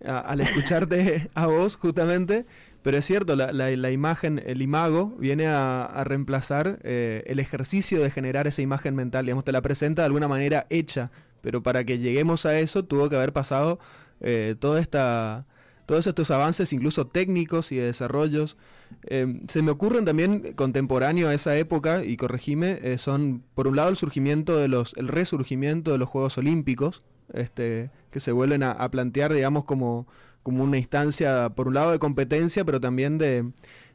al 0.03 0.41
escucharte 0.41 1.29
a 1.35 1.47
vos, 1.47 1.77
justamente, 1.77 2.45
pero 2.81 2.97
es 2.97 3.05
cierto, 3.05 3.35
la, 3.35 3.51
la, 3.51 3.91
imagen, 3.91 4.41
el 4.45 4.61
imago, 4.61 5.15
viene 5.17 5.47
a, 5.47 6.03
reemplazar 6.05 6.79
eh, 6.83 7.23
el 7.27 7.39
ejercicio 7.39 8.01
de 8.01 8.11
generar 8.11 8.47
esa 8.47 8.61
imagen 8.61 8.95
mental, 8.95 9.25
digamos, 9.25 9.43
te 9.43 9.51
la 9.51 9.61
presenta 9.61 10.01
de 10.01 10.07
alguna 10.07 10.27
manera 10.27 10.67
hecha, 10.69 11.11
pero 11.41 11.63
para 11.63 11.83
que 11.83 11.97
lleguemos 11.97 12.45
a 12.45 12.59
eso 12.59 12.85
tuvo 12.85 13.09
que 13.09 13.15
haber 13.15 13.33
pasado 13.33 13.79
eh, 14.21 14.55
toda 14.59 14.81
esta 14.81 15.45
todos 15.85 16.07
estos 16.07 16.31
avances, 16.31 16.73
incluso 16.73 17.07
técnicos 17.07 17.71
y 17.71 17.77
de 17.77 17.85
desarrollos, 17.85 18.57
eh, 19.03 19.41
se 19.47 19.61
me 19.61 19.71
ocurren 19.71 20.05
también 20.05 20.53
contemporáneo 20.53 21.29
a 21.29 21.33
esa 21.33 21.55
época, 21.57 22.03
y 22.03 22.17
corregime, 22.17 22.79
eh, 22.81 22.97
son 22.97 23.43
por 23.53 23.67
un 23.67 23.75
lado 23.75 23.89
el 23.89 23.95
surgimiento 23.95 24.57
de 24.57 24.67
los, 24.67 24.95
el 24.97 25.07
resurgimiento 25.07 25.91
de 25.91 25.97
los 25.97 26.09
Juegos 26.09 26.37
Olímpicos, 26.37 27.03
este, 27.33 27.91
que 28.11 28.19
se 28.19 28.31
vuelven 28.31 28.63
a, 28.63 28.89
plantear, 28.91 29.33
digamos, 29.33 29.65
como, 29.65 30.07
como 30.43 30.63
una 30.63 30.77
instancia, 30.77 31.49
por 31.49 31.67
un 31.67 31.75
lado 31.75 31.91
de 31.91 31.99
competencia, 31.99 32.63
pero 32.65 32.79
también 32.79 33.17
de, 33.17 33.51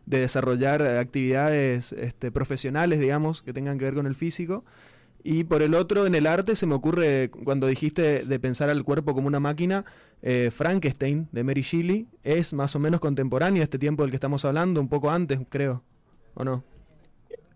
de 0.06 0.18
desarrollar 0.18 0.82
actividades 0.82 1.92
este, 1.92 2.30
profesionales, 2.30 3.00
digamos, 3.00 3.42
que 3.42 3.52
tengan 3.52 3.78
que 3.78 3.84
ver 3.84 3.94
con 3.94 4.06
el 4.06 4.14
físico. 4.14 4.64
Y 5.22 5.44
por 5.44 5.62
el 5.62 5.74
otro, 5.74 6.06
en 6.06 6.14
el 6.14 6.26
arte, 6.26 6.54
se 6.54 6.66
me 6.66 6.74
ocurre, 6.74 7.30
cuando 7.44 7.66
dijiste 7.66 8.24
de 8.24 8.38
pensar 8.38 8.70
al 8.70 8.84
cuerpo 8.84 9.14
como 9.14 9.26
una 9.26 9.40
máquina, 9.40 9.84
eh, 10.22 10.50
Frankenstein, 10.50 11.28
de 11.32 11.44
Mary 11.44 11.62
Shelley, 11.62 12.06
es 12.22 12.52
más 12.52 12.74
o 12.76 12.78
menos 12.78 13.00
contemporáneo 13.00 13.62
a 13.62 13.64
este 13.64 13.78
tiempo 13.78 14.02
del 14.02 14.10
que 14.10 14.16
estamos 14.16 14.44
hablando, 14.44 14.80
un 14.80 14.88
poco 14.88 15.10
antes, 15.10 15.38
creo, 15.48 15.82
¿o 16.34 16.44
no? 16.44 16.64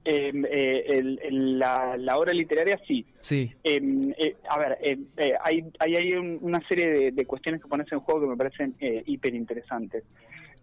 Em, 0.07 0.45
eh, 0.51 1.03
la, 1.31 1.97
obra 2.19 2.35
literaria 2.35 2.79
sí. 2.87 3.07
Sí. 3.21 3.51
Em, 3.65 4.13
eh, 4.19 4.37
a 4.51 4.59
ver, 4.59 4.79
em, 4.83 5.07
eh, 5.17 5.33
hay, 5.43 5.65
hay, 5.79 5.97
hay 5.97 6.13
una 6.13 6.61
serie 6.69 7.11
de, 7.11 7.25
cuestiones 7.25 7.63
que 7.63 7.69
pones 7.69 7.91
en 7.91 8.01
juego 8.01 8.21
que 8.21 8.27
me 8.27 8.37
parecen 8.37 8.75
hiper 9.07 9.35
interesantes. 9.35 10.05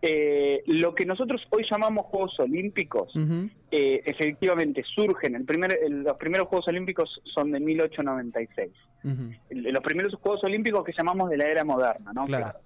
Lo 0.01 0.95
que 0.95 1.05
nosotros 1.05 1.41
hoy 1.51 1.63
llamamos 1.69 2.05
Juegos 2.07 2.39
Olímpicos, 2.39 3.13
efectivamente 3.71 4.83
surgen. 4.95 5.35
El 5.35 5.45
primer, 5.45 5.77
los 5.89 6.17
primeros 6.17 6.47
Juegos 6.47 6.67
Olímpicos 6.67 7.21
son 7.33 7.51
de 7.51 7.59
1896. 7.59 8.71
Los 9.49 9.83
primeros 9.83 10.15
Juegos 10.15 10.43
Olímpicos 10.43 10.83
que 10.83 10.93
llamamos 10.97 11.29
de 11.29 11.37
la 11.37 11.45
era 11.45 11.63
moderna, 11.63 12.11
¿no? 12.13 12.25
Claro. 12.25 12.59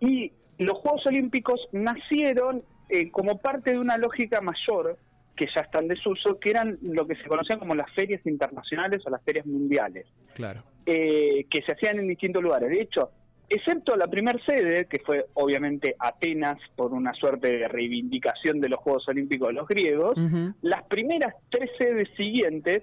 y 0.00 0.32
los 0.58 0.78
Juegos 0.78 1.06
Olímpicos 1.06 1.68
nacieron 1.72 2.64
eh, 2.88 3.10
como 3.10 3.38
parte 3.38 3.72
de 3.72 3.78
una 3.78 3.98
lógica 3.98 4.40
mayor 4.40 4.98
que 5.36 5.46
ya 5.54 5.60
está 5.60 5.78
en 5.78 5.88
desuso, 5.88 6.38
que 6.40 6.50
eran 6.50 6.78
lo 6.82 7.06
que 7.06 7.14
se 7.16 7.24
conocían 7.24 7.58
como 7.58 7.74
las 7.74 7.92
ferias 7.92 8.20
internacionales 8.26 9.02
o 9.06 9.10
las 9.10 9.22
ferias 9.22 9.46
mundiales, 9.46 10.06
claro. 10.34 10.62
Eh, 10.84 11.46
que 11.48 11.62
se 11.62 11.72
hacían 11.72 11.98
en 12.00 12.08
distintos 12.08 12.42
lugares. 12.42 12.70
De 12.70 12.80
hecho, 12.80 13.12
excepto 13.48 13.96
la 13.96 14.08
primera 14.08 14.38
sede, 14.44 14.86
que 14.86 15.00
fue 15.04 15.26
obviamente 15.34 15.96
Atenas 15.98 16.58
por 16.76 16.92
una 16.92 17.12
suerte 17.14 17.58
de 17.58 17.68
reivindicación 17.68 18.60
de 18.60 18.68
los 18.68 18.78
Juegos 18.80 19.08
Olímpicos 19.08 19.48
de 19.48 19.54
los 19.54 19.68
griegos, 19.68 20.18
las 20.62 20.84
primeras 20.84 21.34
tres 21.50 21.70
sedes 21.78 22.08
siguientes 22.16 22.82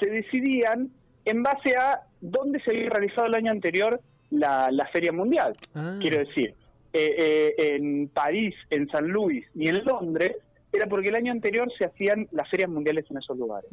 se 0.00 0.10
decidían 0.10 0.90
en 1.24 1.42
base 1.42 1.76
a 1.76 2.02
dónde 2.20 2.60
se 2.60 2.70
había 2.70 2.90
realizado 2.90 3.26
el 3.26 3.34
año 3.34 3.50
anterior 3.50 4.00
la, 4.30 4.88
feria 4.92 5.12
mundial. 5.12 5.54
Ah. 5.74 5.96
Quiero 6.00 6.18
decir, 6.18 6.54
eh, 6.92 7.14
eh, 7.58 7.74
en 7.74 8.08
París, 8.08 8.54
en 8.70 8.88
San 8.88 9.08
Luis 9.08 9.44
y 9.54 9.68
en 9.68 9.84
Londres, 9.84 10.36
era 10.72 10.86
porque 10.86 11.08
el 11.08 11.14
año 11.14 11.32
anterior 11.32 11.70
se 11.76 11.84
hacían 11.84 12.28
las 12.32 12.48
ferias 12.48 12.70
mundiales 12.70 13.04
en 13.10 13.18
esos 13.18 13.36
lugares. 13.36 13.70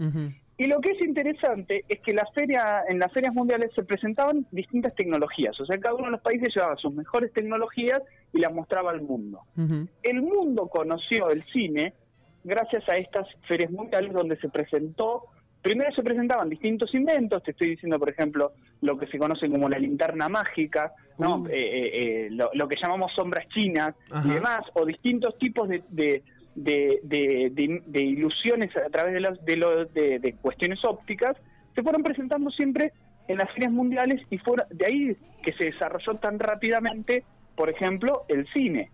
Y 0.57 0.67
lo 0.67 0.79
que 0.81 0.91
es 0.91 1.01
interesante 1.01 1.83
es 1.87 1.99
que 2.01 2.13
la 2.13 2.25
feria, 2.33 2.83
en 2.87 2.99
las 2.99 3.11
ferias 3.11 3.33
mundiales 3.33 3.71
se 3.73 3.83
presentaban 3.83 4.45
distintas 4.51 4.93
tecnologías, 4.95 5.59
o 5.59 5.65
sea, 5.65 5.79
cada 5.79 5.95
uno 5.95 6.05
de 6.05 6.11
los 6.11 6.21
países 6.21 6.53
llevaba 6.53 6.75
sus 6.77 6.93
mejores 6.93 7.33
tecnologías 7.33 8.01
y 8.31 8.39
las 8.39 8.53
mostraba 8.53 8.91
al 8.91 9.01
mundo. 9.01 9.41
El 10.03 10.21
mundo 10.21 10.67
conoció 10.67 11.29
el 11.29 11.43
cine 11.51 11.93
gracias 12.43 12.87
a 12.89 12.95
estas 12.95 13.27
ferias 13.47 13.71
mundiales 13.71 14.13
donde 14.13 14.37
se 14.37 14.49
presentó 14.49 15.29
primero 15.63 15.91
se 15.95 16.03
presentaban 16.03 16.49
distintos 16.49 16.93
inventos, 16.93 17.41
te 17.41 17.51
estoy 17.51 17.69
diciendo, 17.69 17.97
por 17.97 18.09
ejemplo, 18.09 18.51
lo 18.81 18.97
que 18.97 19.07
se 19.07 19.17
conoce 19.17 19.49
como 19.49 19.69
la 19.69 19.79
linterna 19.79 20.27
mágica, 20.29 20.91
¿no? 21.17 21.37
Uh. 21.37 21.47
Eh, 21.47 21.51
eh, 21.53 22.27
eh, 22.27 22.29
lo, 22.31 22.67
que 22.67 22.75
llamamos 22.79 23.13
sombras 23.13 23.47
chinas 23.47 23.95
y 24.25 24.29
demás, 24.29 24.61
o 24.73 24.85
distintos 24.85 25.37
tipos 25.39 25.69
de, 25.69 25.83
de, 25.89 26.21
ilusiones 27.93 28.75
a 28.77 28.89
través 28.89 29.13
de, 29.43 30.19
de, 30.19 30.33
cuestiones 30.41 30.83
ópticas, 30.85 31.35
se 31.75 31.83
fueron 31.83 32.03
presentando 32.03 32.49
siempre 32.51 32.93
en 33.27 33.37
las 33.37 33.51
ferias 33.51 33.71
mundiales 33.71 34.21
y 34.29 34.37
fueron 34.37 34.67
de 34.69 34.85
ahí 34.85 35.17
que 35.43 35.53
se 35.53 35.65
desarrolló 35.65 36.15
tan 36.15 36.39
rápidamente, 36.39 37.23
por 37.55 37.69
ejemplo, 37.69 38.25
el 38.27 38.47
cine 38.53 38.91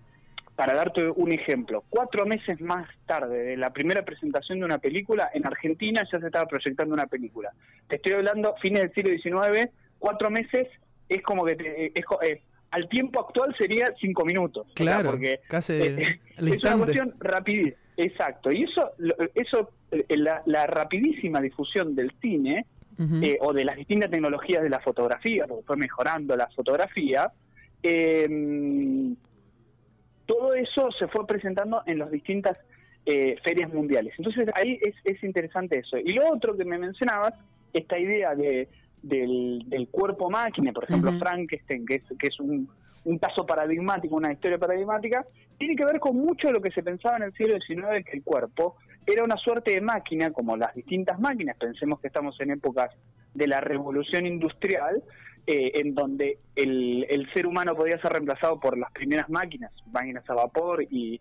para 0.56 0.74
darte 0.74 1.10
un 1.10 1.32
ejemplo, 1.32 1.86
cuatro 1.90 2.26
meses 2.26 2.60
más 2.60 2.86
tarde 3.06 3.44
de 3.44 3.56
la 3.56 3.72
primera 3.72 4.04
presentación 4.04 4.60
de 4.60 4.66
una 4.66 4.78
película, 4.78 5.30
en 5.34 5.48
Argentina 5.48 6.04
ya 6.12 6.20
se 6.20 6.26
estaba 6.26 6.48
proyectando 6.48 6.94
una 6.94 7.06
película. 7.06 7.54
Te 7.88 7.96
estoy 7.96 8.12
hablando 8.12 8.54
fines 8.62 8.82
del 8.82 8.94
siglo 8.94 9.42
XIX, 9.42 9.70
cuatro 10.00 10.30
meses 10.30 10.68
es 11.08 11.22
como 11.24 11.46
que 11.46 11.54
eh, 11.54 12.42
al 12.72 12.88
tiempo 12.90 13.20
actual 13.20 13.56
sería 13.58 13.94
cinco 14.00 14.26
minutos. 14.26 14.68
Claro, 14.76 15.12
porque 15.12 15.40
casi 15.48 15.74
es 15.74 16.64
una 16.64 16.78
cuestión 16.78 17.16
rapidísima. 17.20 17.78
Exacto, 17.98 18.50
y 18.52 18.64
eso, 18.64 18.92
eso 19.36 19.72
eh, 19.92 20.06
la, 20.18 20.68
rapidísima 20.68 21.42
difusión 21.42 21.96
del 21.96 22.14
cine 22.22 22.66
eh, 23.22 23.38
o 23.42 23.52
de 23.52 23.66
las 23.66 23.76
distintas 23.76 24.10
tecnologías 24.10 24.64
de 24.64 24.70
la 24.70 24.80
fotografía, 24.80 25.46
porque 25.48 25.66
fue 25.66 25.78
mejorando 25.78 26.36
la 26.36 26.48
fotografía, 26.50 27.32
eh, 27.84 28.28
todo 30.26 30.54
eso 30.54 30.92
se 30.92 31.08
fue 31.08 31.26
presentando 31.26 31.82
en 31.88 32.00
las 32.00 32.12
distintas 32.12 32.58
eh, 33.06 33.38
ferias 33.44 33.74
mundiales. 33.74 34.14
Entonces 34.20 34.48
ahí 34.54 34.80
es, 35.04 35.24
interesante 35.24 35.80
eso. 35.80 35.98
Y 35.98 36.14
lo 36.14 36.32
otro 36.32 36.56
que 36.56 36.64
me 36.64 36.78
mencionabas, 36.78 37.34
esta 37.74 37.98
idea 37.98 38.36
de, 38.36 38.68
del, 39.02 39.88
cuerpo 39.92 40.30
máquina, 40.30 40.72
por 40.72 40.84
ejemplo, 40.86 41.12
Frankenstein, 41.20 41.86
que 41.86 41.96
es, 41.96 42.04
que 42.20 42.28
es 42.28 42.40
un, 42.40 42.70
un 43.06 43.18
caso 43.18 43.46
paradigmático, 43.46 44.16
una 44.16 44.32
historia 44.32 44.58
paradigmática, 44.58 45.26
tiene 45.58 45.76
que 45.76 45.86
ver 45.86 46.00
con 46.00 46.18
mucho 46.18 46.48
de 46.48 46.54
lo 46.54 46.62
que 46.62 46.72
se 46.72 46.84
pensaba 46.84 47.18
en 47.18 47.24
el 47.24 47.34
siglo 47.34 47.58
XIX, 47.60 48.06
que 48.06 48.18
el 48.18 48.24
cuerpo 48.24 48.78
era 49.06 49.24
una 49.24 49.38
suerte 49.38 49.72
de 49.72 49.82
máquina, 49.82 50.32
como 50.32 50.56
las 50.56 50.74
distintas 50.76 51.20
máquinas, 51.20 51.58
pensemos 51.58 52.00
que 52.00 52.08
estamos 52.08 52.40
en 52.42 52.52
épocas 52.52 52.90
de 53.34 53.48
la 53.48 53.60
revolución 53.60 54.26
industrial, 54.26 55.04
eh, 55.48 55.72
en 55.76 55.96
donde 55.96 56.38
el, 56.56 57.06
el, 57.10 57.32
ser 57.34 57.48
humano 57.48 57.76
podía 57.76 58.00
ser 58.02 58.12
reemplazado 58.12 58.60
por 58.60 58.78
las 58.78 58.92
primeras 58.92 59.30
máquinas, 59.30 59.72
máquinas 59.92 60.24
a 60.30 60.34
vapor 60.36 60.84
y, 60.84 61.20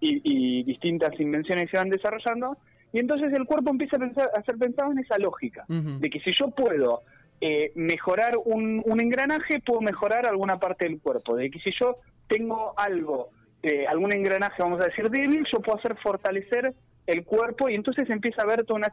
y, 0.00 0.62
distintas 0.64 1.18
invenciones 1.18 1.64
que 1.64 1.70
se 1.70 1.76
van 1.78 1.88
desarrollando, 1.88 2.58
y 2.92 2.98
entonces 2.98 3.32
el 3.32 3.46
cuerpo 3.46 3.70
empieza 3.70 3.96
a, 3.96 4.00
pensar, 4.00 4.30
a 4.36 4.42
ser 4.42 4.58
pensado 4.58 4.92
en 4.92 4.98
esa 4.98 5.16
lógica, 5.18 5.64
de 5.68 6.10
que 6.10 6.20
si 6.20 6.30
yo 6.38 6.50
puedo 6.50 7.02
eh, 7.40 7.72
mejorar 7.74 8.36
un, 8.44 8.82
un, 8.84 9.00
engranaje, 9.00 9.60
puedo 9.60 9.80
mejorar 9.80 10.26
alguna 10.26 10.58
parte 10.58 10.84
del 10.86 11.00
cuerpo, 11.00 11.36
de 11.36 11.50
que 11.50 11.58
si 11.60 11.70
yo 11.78 11.96
tengo 12.28 12.74
algo, 12.78 13.30
eh, 13.62 13.86
algún 13.86 14.12
engranaje, 14.12 14.62
vamos 14.62 14.80
a 14.80 14.84
decir, 14.84 15.08
débil, 15.10 15.46
yo 15.50 15.60
puedo 15.60 15.78
hacer 15.78 15.96
fortalecer 16.02 16.74
el 17.06 17.24
cuerpo 17.24 17.68
y 17.68 17.74
entonces 17.74 18.08
empieza 18.10 18.42
a 18.42 18.46
ver 18.46 18.64
toda 18.64 18.78
una... 18.78 18.92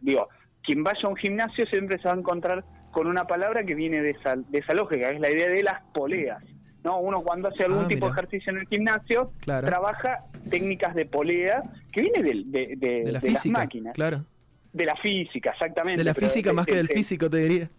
Digo, 0.00 0.28
quien 0.62 0.84
vaya 0.84 1.00
a 1.02 1.08
un 1.08 1.16
gimnasio 1.16 1.66
siempre 1.66 1.98
se 1.98 2.08
va 2.08 2.14
a 2.14 2.18
encontrar 2.18 2.64
con 2.92 3.06
una 3.06 3.26
palabra 3.26 3.64
que 3.64 3.74
viene 3.74 4.00
de 4.00 4.10
esa, 4.10 4.36
de 4.36 4.58
esa 4.58 4.74
lógica, 4.74 5.08
que 5.08 5.16
es 5.16 5.20
la 5.20 5.30
idea 5.30 5.48
de 5.48 5.62
las 5.62 5.82
poleas. 5.92 6.42
¿no? 6.84 6.98
Uno 7.00 7.22
cuando 7.22 7.48
hace 7.48 7.64
algún 7.64 7.84
ah, 7.84 7.88
tipo 7.88 8.06
de 8.06 8.12
ejercicio 8.12 8.52
en 8.52 8.58
el 8.58 8.66
gimnasio 8.68 9.30
trabaja 9.44 10.24
técnicas 10.50 10.94
de 10.94 11.04
polea 11.04 11.62
que 11.92 12.02
viene 12.02 12.22
de, 12.22 12.76
de, 12.76 13.10
la 13.10 13.20
física, 13.20 13.58
las 13.58 13.64
máquinas. 13.64 13.94
Claro. 13.94 14.24
De 14.72 14.86
la 14.86 14.94
física, 14.96 15.50
exactamente. 15.50 15.98
De 15.98 16.04
la 16.04 16.14
física 16.14 16.52
más 16.52 16.66
que 16.66 16.76
del 16.76 16.88
físico, 16.88 17.28
te 17.28 17.38
diría. 17.38 17.70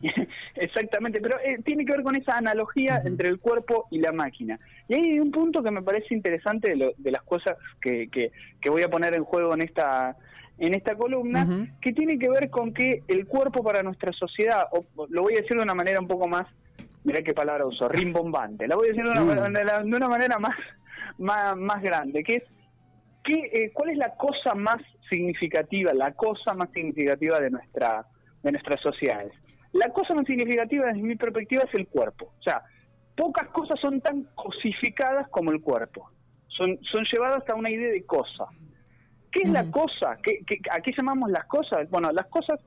Exactamente, 0.54 1.20
pero 1.20 1.38
eh, 1.40 1.58
tiene 1.64 1.84
que 1.84 1.92
ver 1.92 2.02
con 2.02 2.16
esa 2.16 2.36
analogía 2.36 3.02
entre 3.04 3.28
el 3.28 3.38
cuerpo 3.38 3.88
y 3.90 3.98
la 3.98 4.12
máquina. 4.12 4.58
Y 4.88 4.94
hay 4.94 5.20
un 5.20 5.30
punto 5.30 5.62
que 5.62 5.70
me 5.70 5.82
parece 5.82 6.14
interesante 6.14 6.74
de, 6.74 6.94
de 6.96 7.10
las 7.10 7.22
cosas 7.22 7.56
que, 7.80 8.08
que, 8.08 8.30
que, 8.60 8.70
voy 8.70 8.82
a 8.82 8.90
poner 8.90 9.14
en 9.14 9.24
juego 9.24 9.54
en 9.54 9.62
esta 9.62 10.16
en 10.60 10.74
esta 10.74 10.96
columna, 10.96 11.68
que 11.80 11.92
tiene 11.92 12.18
que 12.18 12.28
ver 12.28 12.50
con 12.50 12.74
que 12.74 13.04
el 13.06 13.26
cuerpo 13.26 13.62
para 13.62 13.84
nuestra 13.84 14.12
sociedad, 14.12 14.66
o, 14.72 14.84
lo 15.08 15.22
voy 15.22 15.34
a 15.34 15.40
decir 15.40 15.56
de 15.56 15.62
una 15.62 15.74
manera 15.74 16.00
un 16.00 16.08
poco 16.08 16.26
más, 16.26 16.46
mirá 17.04 17.22
qué 17.22 17.32
palabra 17.32 17.64
uso, 17.64 17.88
rimbombante, 17.88 18.66
la 18.66 18.74
voy 18.74 18.88
a 18.88 18.90
decir 18.90 19.04
de 19.04 19.10
una, 19.10 19.22
uh. 19.22 19.84
de 19.84 19.96
una 19.96 20.08
manera 20.08 20.40
más, 20.40 20.56
más, 21.18 21.56
más, 21.56 21.80
grande, 21.80 22.24
que 22.24 22.34
es, 22.34 22.42
que, 23.22 23.34
eh, 23.34 23.70
¿cuál 23.72 23.90
es 23.90 23.98
la 23.98 24.16
cosa 24.16 24.56
más 24.56 24.82
significativa, 25.08 25.94
la 25.94 26.12
cosa 26.14 26.54
más 26.54 26.70
significativa 26.72 27.38
de, 27.38 27.50
nuestra, 27.50 28.04
de 28.42 28.50
nuestras 28.50 28.80
sociedades? 28.80 29.32
La 29.72 29.88
cosa 29.90 30.14
más 30.14 30.26
significativa 30.26 30.86
desde 30.86 31.02
mi 31.02 31.16
perspectiva 31.16 31.64
es 31.64 31.74
el 31.74 31.86
cuerpo. 31.86 32.32
O 32.38 32.42
sea, 32.42 32.62
pocas 33.16 33.48
cosas 33.48 33.78
son 33.80 34.00
tan 34.00 34.24
cosificadas 34.34 35.28
como 35.28 35.50
el 35.50 35.60
cuerpo. 35.60 36.10
Son, 36.48 36.78
son 36.90 37.04
llevadas 37.12 37.48
a 37.48 37.54
una 37.54 37.70
idea 37.70 37.90
de 37.90 38.04
cosa. 38.04 38.46
¿Qué 39.30 39.40
es 39.44 39.50
la 39.50 39.70
cosa? 39.70 40.18
¿Qué, 40.22 40.40
a 40.70 40.80
qué 40.80 40.92
llamamos 40.96 41.30
las 41.30 41.44
cosas? 41.44 41.88
Bueno, 41.90 42.10
las 42.12 42.26
cosas 42.26 42.58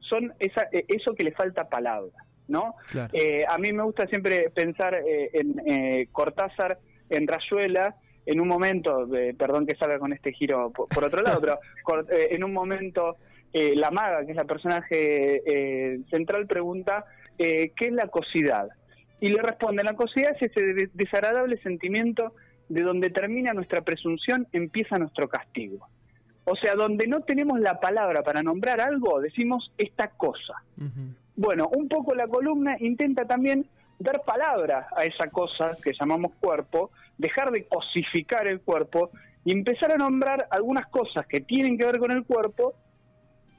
son 0.00 0.32
esa, 0.38 0.68
eh, 0.72 0.84
eso 0.88 1.14
que 1.14 1.24
le 1.24 1.32
falta 1.32 1.68
palabra, 1.68 2.12
¿no? 2.48 2.74
Eh, 3.12 3.44
a 3.48 3.58
mí 3.58 3.72
me 3.72 3.82
gusta 3.82 4.06
siempre 4.06 4.50
pensar 4.50 4.94
eh, 4.94 5.30
en 5.32 6.06
Cortázar, 6.12 6.78
en 7.08 7.26
Rayuela, 7.26 7.96
en 8.26 8.40
un 8.40 8.48
momento, 8.48 9.08
perdón 9.38 9.66
que 9.66 9.76
salga 9.76 9.98
con 9.98 10.12
este 10.12 10.32
giro 10.32 10.70
por, 10.70 11.04
otro 11.04 11.22
lado, 11.22 11.40
pero 11.88 12.06
en 12.08 12.44
un 12.44 12.52
momento 12.52 13.16
la 13.52 13.90
maga, 13.90 14.24
que 14.24 14.32
es 14.32 14.36
la 14.36 14.44
personaje 14.44 16.02
central, 16.10 16.46
pregunta, 16.46 17.04
¿qué 17.36 17.72
es 17.78 17.92
la 17.92 18.08
cosidad? 18.08 18.68
Y 19.20 19.28
le 19.28 19.42
responde, 19.42 19.84
la 19.84 19.94
cosidad 19.94 20.34
es 20.40 20.50
ese 20.50 20.90
desagradable 20.94 21.60
sentimiento 21.62 22.34
de 22.68 22.82
donde 22.82 23.10
termina 23.10 23.52
nuestra 23.52 23.82
presunción, 23.82 24.46
empieza 24.52 24.98
nuestro 24.98 25.28
castigo. 25.28 25.88
O 26.44 26.56
sea, 26.56 26.74
donde 26.74 27.06
no 27.06 27.20
tenemos 27.22 27.60
la 27.60 27.80
palabra 27.80 28.22
para 28.22 28.42
nombrar 28.42 28.80
algo, 28.80 29.20
decimos 29.20 29.72
esta 29.76 30.08
cosa. 30.08 30.54
Bueno, 31.36 31.68
un 31.68 31.88
poco 31.88 32.14
la 32.14 32.28
columna 32.28 32.76
intenta 32.80 33.26
también 33.26 33.66
dar 33.98 34.22
palabra 34.24 34.88
a 34.96 35.04
esa 35.04 35.28
cosa 35.28 35.76
que 35.82 35.92
llamamos 35.98 36.32
cuerpo, 36.40 36.90
dejar 37.18 37.50
de 37.50 37.66
cosificar 37.66 38.46
el 38.46 38.60
cuerpo 38.60 39.10
y 39.44 39.52
empezar 39.52 39.92
a 39.92 39.96
nombrar 39.96 40.46
algunas 40.50 40.86
cosas 40.86 41.26
que 41.26 41.40
tienen 41.40 41.76
que 41.76 41.84
ver 41.84 41.98
con 41.98 42.10
el 42.10 42.24
cuerpo 42.24 42.74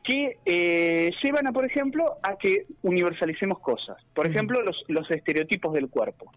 que 0.03 0.37
eh, 0.45 1.11
llevan 1.21 1.47
a, 1.47 1.51
por 1.51 1.65
ejemplo, 1.65 2.17
a 2.23 2.35
que 2.37 2.65
universalicemos 2.81 3.59
cosas. 3.59 3.97
Por 4.13 4.27
ejemplo, 4.27 4.61
los, 4.61 4.83
los 4.87 5.09
estereotipos 5.11 5.73
del 5.73 5.89
cuerpo. 5.89 6.31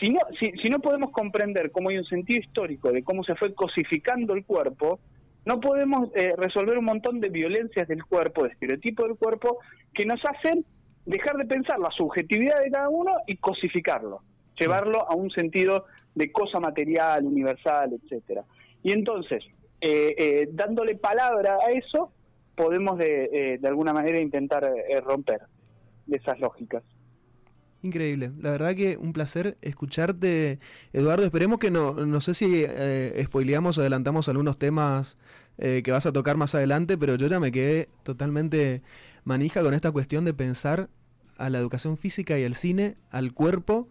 Si 0.00 0.10
no, 0.10 0.18
si, 0.40 0.50
si 0.60 0.68
no 0.68 0.80
podemos 0.80 1.10
comprender 1.10 1.70
cómo 1.70 1.90
hay 1.90 1.98
un 1.98 2.04
sentido 2.04 2.40
histórico 2.40 2.90
de 2.90 3.04
cómo 3.04 3.22
se 3.22 3.36
fue 3.36 3.54
cosificando 3.54 4.34
el 4.34 4.44
cuerpo, 4.44 4.98
no 5.44 5.60
podemos 5.60 6.08
eh, 6.14 6.34
resolver 6.36 6.78
un 6.78 6.86
montón 6.86 7.20
de 7.20 7.28
violencias 7.28 7.86
del 7.86 8.04
cuerpo, 8.04 8.44
de 8.44 8.50
estereotipos 8.50 9.06
del 9.06 9.16
cuerpo, 9.16 9.58
que 9.92 10.06
nos 10.06 10.20
hacen 10.24 10.64
dejar 11.04 11.36
de 11.36 11.44
pensar 11.44 11.78
la 11.78 11.90
subjetividad 11.90 12.60
de 12.62 12.70
cada 12.70 12.88
uno 12.88 13.12
y 13.26 13.36
cosificarlo, 13.36 14.22
llevarlo 14.58 15.08
a 15.08 15.14
un 15.14 15.30
sentido 15.30 15.84
de 16.14 16.32
cosa 16.32 16.60
material, 16.60 17.26
universal, 17.26 17.92
etcétera. 17.92 18.44
Y 18.82 18.92
entonces, 18.92 19.44
eh, 19.80 20.14
eh, 20.16 20.48
dándole 20.50 20.96
palabra 20.96 21.58
a 21.66 21.70
eso, 21.72 22.10
podemos 22.56 22.98
de, 22.98 23.58
de 23.60 23.68
alguna 23.68 23.92
manera 23.92 24.20
intentar 24.20 24.68
romper 25.04 25.42
esas 26.10 26.38
lógicas. 26.40 26.82
Increíble, 27.84 28.32
la 28.40 28.50
verdad 28.50 28.74
que 28.74 28.96
un 28.96 29.12
placer 29.12 29.58
escucharte, 29.60 30.58
Eduardo. 30.94 31.26
Esperemos 31.26 31.58
que 31.58 31.70
no, 31.70 31.92
no 31.92 32.20
sé 32.22 32.32
si 32.32 32.64
eh, 32.66 33.22
spoileamos 33.26 33.76
o 33.76 33.82
adelantamos 33.82 34.26
algunos 34.30 34.56
temas 34.56 35.18
eh, 35.58 35.82
que 35.84 35.92
vas 35.92 36.06
a 36.06 36.12
tocar 36.12 36.38
más 36.38 36.54
adelante, 36.54 36.96
pero 36.96 37.16
yo 37.16 37.26
ya 37.26 37.38
me 37.40 37.52
quedé 37.52 37.90
totalmente 38.02 38.80
manija 39.24 39.62
con 39.62 39.74
esta 39.74 39.92
cuestión 39.92 40.24
de 40.24 40.32
pensar 40.32 40.88
a 41.36 41.50
la 41.50 41.58
educación 41.58 41.98
física 41.98 42.38
y 42.38 42.44
al 42.44 42.54
cine, 42.54 42.96
al 43.10 43.34
cuerpo, 43.34 43.86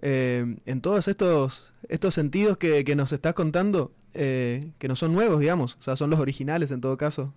eh, 0.00 0.56
en 0.64 0.80
todos 0.80 1.06
estos, 1.06 1.74
estos 1.90 2.14
sentidos 2.14 2.56
que, 2.56 2.84
que 2.84 2.96
nos 2.96 3.12
estás 3.12 3.34
contando, 3.34 3.92
eh, 4.14 4.70
que 4.78 4.88
no 4.88 4.96
son 4.96 5.12
nuevos, 5.12 5.40
digamos, 5.40 5.76
o 5.78 5.82
sea, 5.82 5.94
son 5.94 6.08
los 6.08 6.20
originales 6.20 6.72
en 6.72 6.80
todo 6.80 6.96
caso. 6.96 7.34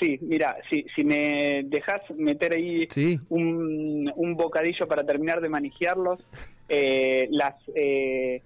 Sí, 0.00 0.18
mira, 0.22 0.56
si, 0.70 0.84
si 0.94 1.04
me 1.04 1.62
dejas 1.64 2.00
meter 2.16 2.54
ahí 2.54 2.86
un, 3.28 4.12
un, 4.14 4.36
bocadillo 4.36 4.86
para 4.86 5.04
terminar 5.04 5.40
de 5.40 5.48
manejarlos, 5.48 6.20
eh, 6.68 7.28
las, 7.30 7.54
eh, 7.74 8.42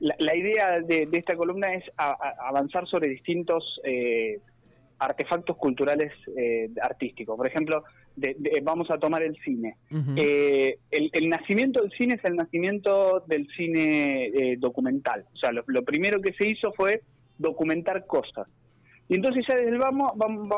la, 0.00 0.36
idea 0.36 0.80
de, 0.80 1.08
esta 1.12 1.36
columna 1.36 1.72
es 1.74 1.84
avanzar 1.96 2.86
sobre 2.86 3.08
distintos 3.08 3.80
eh, 3.84 4.38
artefactos 4.98 5.56
culturales 5.56 6.12
artísticos. 6.82 7.36
Por 7.36 7.46
ejemplo, 7.46 7.84
vamos 8.62 8.90
a 8.90 8.98
tomar 8.98 9.22
el 9.22 9.36
cine. 9.42 9.76
el, 9.90 11.10
el, 11.12 11.28
nacimiento 11.28 11.80
del 11.80 11.92
cine 11.92 12.14
es 12.14 12.24
el 12.24 12.36
nacimiento 12.36 13.24
del 13.26 13.46
cine 13.56 14.56
documental. 14.58 15.24
O 15.32 15.36
sea, 15.38 15.52
lo, 15.52 15.64
lo 15.66 15.82
primero 15.82 16.20
que 16.20 16.34
se 16.34 16.48
hizo 16.48 16.72
fue 16.72 17.00
documentar 17.38 18.06
cosas. 18.06 18.46
Y 19.10 19.16
entonces 19.16 19.44
ya 19.46 19.56
desde 19.56 19.70
el 19.70 19.78
vamos, 19.78 20.12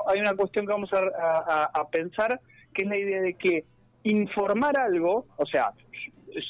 hay 0.07 0.21
una 0.21 0.35
cuestión 0.35 0.67
que 0.67 0.73
vamos 0.73 0.91
a, 0.93 1.89
pensar, 1.91 2.39
que 2.75 2.83
es 2.83 2.89
la 2.89 2.99
idea 2.99 3.23
de 3.23 3.33
que 3.33 3.65
informar 4.05 4.79
algo, 4.79 5.25
o 5.39 5.47
sea, 5.47 5.73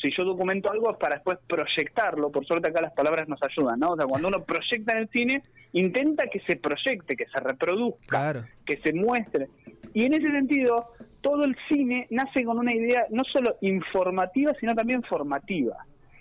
si 0.00 0.10
yo 0.10 0.24
documento 0.24 0.70
algo 0.70 0.90
es 0.90 0.96
para 0.96 1.14
después 1.14 1.38
proyectarlo, 1.46 2.32
por 2.32 2.44
suerte 2.44 2.70
acá 2.70 2.80
las 2.82 2.92
palabras 2.92 3.28
nos 3.28 3.40
ayudan, 3.44 3.78
¿no? 3.78 3.92
O 3.92 3.96
sea, 3.96 4.06
cuando 4.06 4.26
uno 4.26 4.42
proyecta 4.42 4.94
en 4.94 4.98
el 4.98 5.08
cine, 5.10 5.42
intenta 5.74 6.26
que 6.26 6.40
se 6.40 6.56
proyecte, 6.56 7.14
que 7.14 7.26
se 7.26 7.38
reproduzca, 7.38 8.48
que 8.66 8.78
se 8.78 8.92
muestre. 8.92 9.46
Y 9.94 10.04
en 10.04 10.14
ese 10.14 10.26
sentido, 10.26 10.88
todo 11.20 11.44
el 11.44 11.56
cine 11.68 12.08
nace 12.10 12.44
con 12.44 12.58
una 12.58 12.74
idea 12.74 13.06
no 13.10 13.22
solo 13.22 13.58
informativa, 13.60 14.52
sino 14.58 14.74
también 14.74 15.04
formativa. 15.04 15.76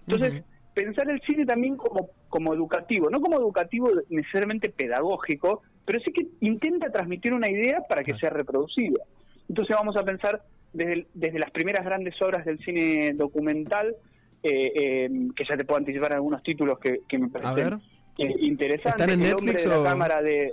Entonces, 0.08 0.44
pensar 0.74 1.10
el 1.10 1.22
cine 1.22 1.46
también 1.46 1.76
como, 1.78 2.10
como 2.30 2.54
educativo, 2.54 3.10
no 3.10 3.22
como 3.22 3.38
educativo 3.38 3.90
necesariamente 4.10 4.70
pedagógico, 4.70 5.62
pero 5.86 6.00
sí 6.00 6.12
que 6.12 6.28
intenta 6.42 6.92
transmitir 6.92 7.34
una 7.34 7.50
idea 7.50 7.82
para 7.88 8.04
que 8.04 8.16
sea 8.16 8.30
reproducida. 8.30 9.04
Entonces 9.50 9.76
vamos 9.76 9.98
a 9.98 10.04
pensar 10.04 10.44
desde, 10.74 11.08
desde 11.14 11.40
las 11.40 11.52
primeras 11.52 11.84
grandes 11.84 12.20
obras 12.22 12.46
del 12.46 12.60
cine 12.60 13.14
documental, 13.16 13.96
eh, 14.44 15.06
em, 15.06 15.32
que 15.32 15.44
ya 15.44 15.58
te 15.58 15.66
puedo 15.66 15.80
anticipar 15.80 16.14
algunos 16.14 16.42
títulos 16.44 16.80
que, 16.80 17.02
me 17.18 17.28
parecen 17.28 17.82
eh, 18.18 18.36
interesantes. 18.40 19.02
¿Están 19.02 19.10
en 19.10 19.20
Netflix 19.20 19.66
o...? 19.68 19.84
cámara 19.84 20.22
de... 20.22 20.52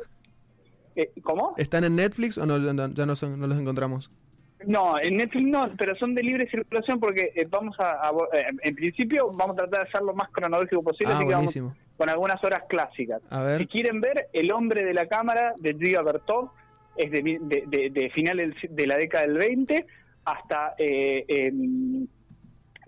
Eh, 0.97 1.12
¿Cómo? 1.23 1.55
¿Están 1.57 1.85
en 1.85 1.95
Netflix 1.97 2.38
o 2.38 2.47
no, 2.47 2.59
ya 2.59 3.07
no, 3.07 3.14
son, 3.14 3.38
no 3.38 3.47
los 3.47 3.59
encontramos? 3.59 4.11
No, 4.66 4.99
en 5.01 5.16
Netflix 5.16 5.47
no, 5.47 5.71
pero 5.79 5.94
son 5.97 6.14
de 6.14 6.23
libre 6.23 6.49
circulación 6.51 6.99
porque 6.99 7.33
vamos 7.49 7.77
a, 7.79 8.11
en 8.62 8.75
principio 8.75 9.31
vamos 9.33 9.55
a 9.55 9.62
tratar 9.62 9.85
de 9.85 9.88
hacer 9.88 10.03
lo 10.03 10.14
más 10.14 10.29
cronológico 10.31 10.83
posible, 10.83 11.14
ah, 11.14 11.25
buenísimo 11.25 11.75
con 11.99 12.09
algunas 12.09 12.42
horas 12.44 12.62
clásicas. 12.68 13.21
Si 13.59 13.66
quieren 13.66 14.01
ver, 14.01 14.29
El 14.33 14.53
hombre 14.53 14.85
de 14.85 14.94
la 14.94 15.07
cámara 15.07 15.53
de 15.59 15.75
Giga 15.75 16.01
Bertov 16.03 16.53
es 16.97 17.11
de, 17.11 17.38
de, 17.42 17.90
de, 17.90 18.11
finales 18.11 18.55
de 18.71 18.87
la 18.87 18.97
década 18.97 19.27
del 19.27 19.37
20 19.37 19.87
hasta 20.25 20.75
eh, 20.79 21.53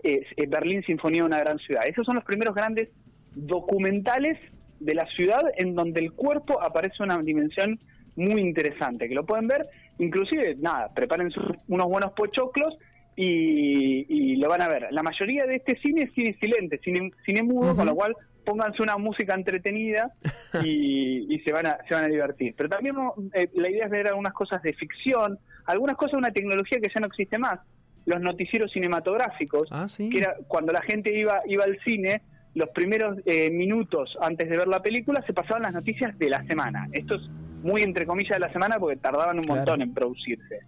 eh, 0.03 0.47
Berlín 0.47 0.81
Sinfonía 0.83 1.21
de 1.21 1.25
una 1.27 1.39
gran 1.39 1.59
ciudad. 1.59 1.83
Esos 1.85 2.05
son 2.05 2.15
los 2.15 2.23
primeros 2.23 2.55
grandes 2.55 2.89
documentales 3.35 4.39
de 4.79 4.95
la 4.95 5.05
ciudad 5.07 5.43
en 5.57 5.75
donde 5.75 5.99
el 5.99 6.13
cuerpo 6.13 6.61
aparece 6.61 7.03
una 7.03 7.17
dimensión 7.21 7.79
muy 8.15 8.41
interesante, 8.41 9.07
que 9.07 9.15
lo 9.15 9.25
pueden 9.25 9.47
ver, 9.47 9.67
inclusive, 9.97 10.55
nada, 10.59 10.93
preparen 10.93 11.31
unos 11.67 11.87
buenos 11.87 12.11
pochoclos 12.13 12.77
y, 13.15 14.05
y, 14.07 14.35
lo 14.37 14.49
van 14.49 14.61
a 14.61 14.67
ver. 14.67 14.87
La 14.91 15.03
mayoría 15.03 15.45
de 15.45 15.55
este 15.55 15.77
cine 15.79 16.03
es 16.03 16.13
cine 16.13 16.37
silente, 16.39 16.79
cine, 16.83 17.11
cine 17.25 17.43
mudo, 17.43 17.75
con 17.75 17.85
lo 17.85 17.95
cual 17.95 18.15
pónganse 18.45 18.81
una 18.81 18.97
música 18.97 19.35
entretenida 19.35 20.11
y, 20.63 21.39
se 21.45 21.51
van 21.53 21.65
a 21.65 21.77
se 21.87 21.95
van 21.95 22.05
a 22.05 22.07
divertir. 22.07 22.53
Pero 22.55 22.69
también 22.69 22.95
eh, 23.33 23.49
la 23.55 23.69
idea 23.69 23.85
es 23.85 23.91
ver 23.91 24.07
algunas 24.07 24.33
cosas 24.33 24.61
de 24.61 24.73
ficción, 24.73 25.39
algunas 25.65 25.95
cosas 25.95 26.13
de 26.13 26.17
una 26.17 26.31
tecnología 26.31 26.79
que 26.79 26.89
ya 26.93 26.99
no 26.99 27.07
existe 27.07 27.37
más, 27.37 27.59
los 28.05 28.19
noticieros 28.21 28.71
cinematográficos, 28.71 29.67
ah, 29.71 29.87
que 29.97 30.17
era 30.17 30.35
cuando 30.47 30.71
la 30.71 30.81
gente 30.81 31.17
iba 31.17 31.41
iba 31.47 31.63
al 31.63 31.79
cine, 31.83 32.21
los 32.53 32.69
primeros 32.69 33.17
eh, 33.25 33.49
minutos 33.51 34.17
antes 34.21 34.49
de 34.49 34.57
ver 34.57 34.67
la 34.67 34.81
película 34.81 35.23
se 35.25 35.33
pasaban 35.33 35.63
las 35.63 35.73
noticias 35.73 36.17
de 36.17 36.29
la 36.29 36.43
semana. 36.45 36.87
Esto 36.91 37.15
es 37.15 37.21
muy 37.63 37.81
entre 37.81 38.05
comillas 38.05 38.37
de 38.37 38.39
la 38.39 38.51
semana 38.51 38.77
porque 38.79 38.97
tardaban 38.97 39.39
un 39.39 39.45
montón 39.45 39.81
en 39.81 39.93
producirse. 39.93 40.61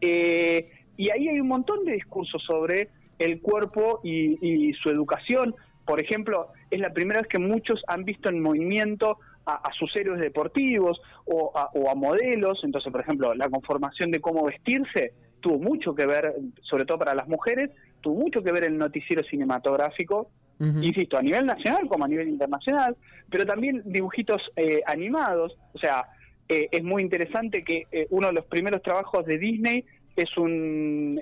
Eh, 0.00 0.70
y 0.96 1.10
ahí 1.10 1.28
hay 1.28 1.40
un 1.40 1.48
montón 1.48 1.84
de 1.84 1.92
discursos 1.92 2.42
sobre 2.42 2.88
el 3.18 3.40
cuerpo 3.40 4.00
y 4.02 4.72
su 4.74 4.90
educación, 4.90 5.54
por 5.86 6.02
ejemplo, 6.02 6.48
es 6.70 6.80
la 6.80 6.92
primera 6.92 7.20
vez 7.20 7.28
que 7.28 7.38
muchos 7.38 7.82
han 7.86 8.04
visto 8.04 8.28
en 8.28 8.42
movimiento 8.42 9.18
a, 9.46 9.70
sus 9.78 9.94
héroes 9.94 10.20
deportivos 10.20 11.00
o 11.24 11.52
a, 11.56 11.94
modelos. 11.94 12.60
Entonces, 12.64 12.90
por 12.90 13.00
ejemplo, 13.00 13.34
la 13.34 13.48
conformación 13.48 14.10
de 14.10 14.20
cómo 14.20 14.44
vestirse 14.44 15.12
tuvo 15.40 15.58
mucho 15.58 15.94
que 15.94 16.06
ver, 16.06 16.34
sobre 16.62 16.84
todo 16.84 16.98
para 16.98 17.14
las 17.14 17.28
mujeres, 17.28 17.70
tuvo 18.00 18.16
mucho 18.16 18.42
que 18.42 18.52
ver 18.52 18.64
el 18.64 18.76
noticiero 18.76 19.22
cinematográfico, 19.22 20.30
insisto, 20.58 21.16
a 21.16 21.22
nivel 21.22 21.46
nacional 21.46 21.86
como 21.86 22.04
a 22.06 22.08
nivel 22.08 22.28
internacional, 22.28 22.96
pero 23.30 23.46
también 23.46 23.82
dibujitos 23.84 24.42
eh, 24.56 24.82
animados. 24.86 25.56
O 25.74 25.78
sea, 25.78 26.08
eh, 26.48 26.68
es 26.70 26.82
muy 26.82 27.02
interesante 27.02 27.64
que 27.64 27.86
eh, 27.90 28.06
uno 28.10 28.28
de 28.28 28.34
los 28.34 28.44
primeros 28.44 28.82
trabajos 28.82 29.24
de 29.26 29.38
Disney 29.38 29.84
es 30.14 30.36
un, 30.38 31.20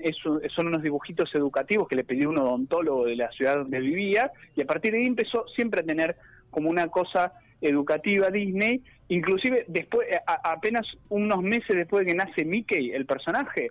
son 0.55 0.69
unos 0.69 0.83
dibujitos 0.83 1.35
educativos 1.35 1.89
que 1.89 1.97
le 1.97 2.05
pidió 2.05 2.31
un 2.31 2.39
odontólogo 2.39 3.07
de 3.07 3.17
la 3.17 3.31
ciudad 3.33 3.57
donde 3.57 3.81
vivía 3.81 4.31
y 4.55 4.63
a 4.63 4.67
partir 4.67 4.93
de 4.93 4.99
ahí 4.99 5.07
empezó 5.07 5.47
siempre 5.49 5.81
a 5.81 5.85
tener 5.85 6.17
como 6.51 6.71
una 6.71 6.87
cosa 6.89 7.33
educativa 7.61 8.31
Disney, 8.31 8.83
inclusive 9.09 9.65
después, 9.69 10.07
apenas 10.27 10.87
unos 11.09 11.43
meses 11.43 11.77
después 11.77 12.05
de 12.05 12.13
que 12.13 12.17
nace 12.17 12.45
Mickey, 12.45 12.93
el 12.93 13.07
personaje, 13.07 13.71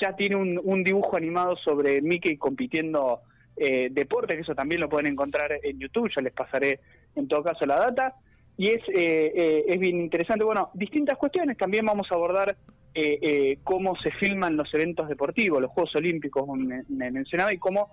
ya 0.00 0.14
tiene 0.16 0.36
un, 0.36 0.84
dibujo 0.84 1.16
animado 1.16 1.56
sobre 1.56 2.00
Mickey 2.02 2.36
compitiendo 2.36 3.20
eh, 3.56 3.88
deporte, 3.90 4.34
que 4.34 4.42
eso 4.42 4.54
también 4.54 4.80
lo 4.80 4.88
pueden 4.88 5.12
encontrar 5.12 5.52
en 5.62 5.78
YouTube, 5.78 6.10
yo 6.14 6.20
les 6.20 6.32
pasaré 6.32 6.80
en 7.16 7.28
todo 7.28 7.42
caso 7.42 7.66
la 7.66 7.76
data, 7.76 8.14
y 8.60 8.68
es, 8.68 8.82
eh, 8.90 9.32
eh, 9.34 9.64
es 9.68 9.78
bien 9.78 9.98
interesante. 9.98 10.44
Bueno, 10.44 10.68
distintas 10.74 11.16
cuestiones, 11.16 11.56
también 11.56 11.86
vamos 11.86 12.12
a 12.12 12.14
abordar 12.14 12.58
eh, 12.92 13.56
cómo 13.64 13.96
se 13.96 14.10
filman 14.10 14.54
los 14.54 14.74
eventos 14.74 15.08
deportivos, 15.08 15.62
los 15.62 15.70
Juegos 15.70 15.96
Olímpicos, 15.96 16.46
me, 16.58 17.10
mencionaba, 17.10 17.54
y 17.54 17.56
cómo 17.56 17.88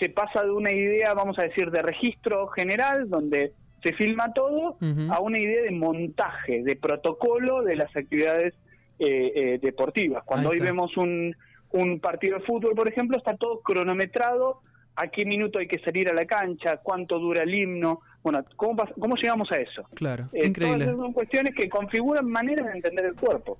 se 0.00 0.08
pasa 0.08 0.42
de 0.42 0.50
una 0.50 0.72
idea, 0.72 1.14
vamos 1.14 1.38
a 1.38 1.44
decir, 1.44 1.70
de 1.70 1.82
registro 1.82 2.48
general, 2.48 3.08
donde 3.08 3.52
se 3.80 3.92
filma 3.92 4.32
todo, 4.32 4.76
a 5.08 5.20
una 5.20 5.38
idea 5.38 5.62
de 5.62 5.70
montaje, 5.70 6.64
de 6.64 6.74
protocolo 6.74 7.62
de 7.62 7.76
las 7.76 7.94
actividades 7.94 8.54
eh, 8.98 9.60
deportivas. 9.62 10.24
Cuando 10.24 10.48
hoy 10.48 10.58
vemos 10.58 10.96
un, 10.96 11.36
un 11.70 12.00
partido 12.00 12.38
de 12.38 12.44
fútbol, 12.44 12.74
por 12.74 12.88
ejemplo, 12.88 13.18
está 13.18 13.36
todo 13.36 13.60
cronometrado, 13.60 14.62
a 14.96 15.06
qué 15.06 15.24
minuto 15.24 15.60
hay 15.60 15.68
que 15.68 15.78
salir 15.78 16.08
a 16.08 16.12
la 16.12 16.24
cancha, 16.24 16.78
cuánto 16.78 17.20
dura 17.20 17.44
el 17.44 17.54
himno, 17.54 18.00
bueno, 18.22 18.44
¿cómo, 18.56 18.84
cómo 18.98 19.16
llegamos 19.16 19.50
a 19.52 19.56
eso? 19.56 19.84
Claro, 19.94 20.28
increíble. 20.32 20.84
Todas 20.84 20.98
son 20.98 21.12
cuestiones 21.12 21.54
que 21.54 21.68
configuran 21.68 22.26
maneras 22.28 22.66
de 22.66 22.72
entender 22.72 23.04
el 23.06 23.14
cuerpo. 23.14 23.58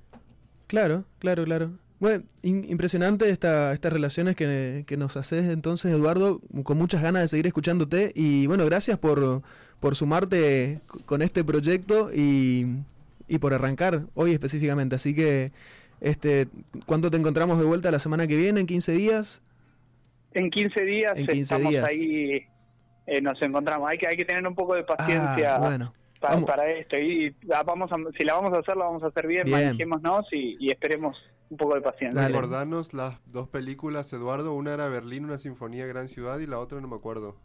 Claro, 0.66 1.04
claro, 1.18 1.44
claro. 1.44 1.70
Bueno, 2.00 2.22
impresionante 2.42 3.28
esta, 3.28 3.72
estas 3.72 3.92
relaciones 3.92 4.36
que, 4.36 4.84
que, 4.86 4.96
nos 4.96 5.16
haces 5.16 5.46
entonces, 5.50 5.92
Eduardo, 5.92 6.40
con 6.62 6.78
muchas 6.78 7.02
ganas 7.02 7.22
de 7.22 7.28
seguir 7.28 7.46
escuchándote 7.48 8.12
y 8.14 8.46
bueno, 8.46 8.64
gracias 8.66 8.98
por, 8.98 9.42
por 9.80 9.96
sumarte 9.96 10.80
con 11.06 11.22
este 11.22 11.42
proyecto 11.42 12.10
y, 12.14 12.66
y 13.26 13.38
por 13.38 13.52
arrancar 13.52 14.02
hoy 14.14 14.32
específicamente. 14.32 14.94
Así 14.94 15.12
que, 15.12 15.50
este, 16.00 16.46
¿cuándo 16.86 17.10
te 17.10 17.16
encontramos 17.16 17.58
de 17.58 17.64
vuelta 17.64 17.90
la 17.90 17.98
semana 17.98 18.28
que 18.28 18.36
viene? 18.36 18.60
¿En 18.60 18.66
15 18.66 18.92
días? 18.92 19.42
En 20.34 20.50
15 20.50 20.80
días 20.82 21.12
En 21.16 21.26
15 21.26 21.40
estamos 21.40 21.70
días. 21.70 21.84
ahí, 21.90 22.46
eh, 23.08 23.20
nos 23.22 23.40
encontramos. 23.42 23.88
Hay 23.88 23.98
que, 23.98 24.06
hay 24.06 24.16
que 24.16 24.24
tener 24.24 24.46
un 24.46 24.54
poco 24.54 24.74
de 24.74 24.84
paciencia 24.84 25.56
Ah, 25.56 25.58
bueno. 25.58 25.94
para, 26.20 26.34
vamos. 26.34 26.48
para 26.50 26.70
esto. 26.70 26.96
Y 26.96 27.34
vamos 27.64 27.90
a, 27.92 27.96
si 28.16 28.24
la 28.24 28.34
vamos 28.34 28.52
a 28.52 28.58
hacer, 28.60 28.76
la 28.76 28.84
vamos 28.84 29.02
a 29.02 29.06
hacer 29.06 29.26
bien, 29.26 29.44
Bien. 29.44 29.66
manejémonos 29.66 30.24
y, 30.32 30.56
y 30.60 30.70
esperemos 30.70 31.16
un 31.50 31.56
poco 31.56 31.74
de 31.74 31.80
paciencia. 31.80 32.20
Dale. 32.20 32.34
Recordanos 32.34 32.92
las 32.92 33.14
dos 33.26 33.48
películas, 33.48 34.12
Eduardo. 34.12 34.52
Una 34.54 34.74
era 34.74 34.88
Berlín, 34.88 35.24
una 35.24 35.38
sinfonía 35.38 35.86
gran 35.86 36.08
ciudad, 36.08 36.38
y 36.38 36.46
la 36.46 36.58
otra 36.58 36.80
no 36.80 36.88
me 36.88 36.96
acuerdo. 36.96 37.36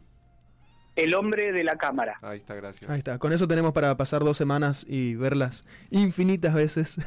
El 0.96 1.14
hombre 1.14 1.50
de 1.52 1.64
la 1.64 1.76
cámara. 1.76 2.18
Ahí 2.22 2.38
está, 2.38 2.54
gracias. 2.54 2.88
Ahí 2.90 2.98
está. 2.98 3.18
Con 3.18 3.32
eso 3.32 3.48
tenemos 3.48 3.72
para 3.72 3.96
pasar 3.96 4.22
dos 4.22 4.36
semanas 4.36 4.86
y 4.88 5.14
verlas 5.16 5.64
infinitas 5.90 6.54
veces. 6.54 6.98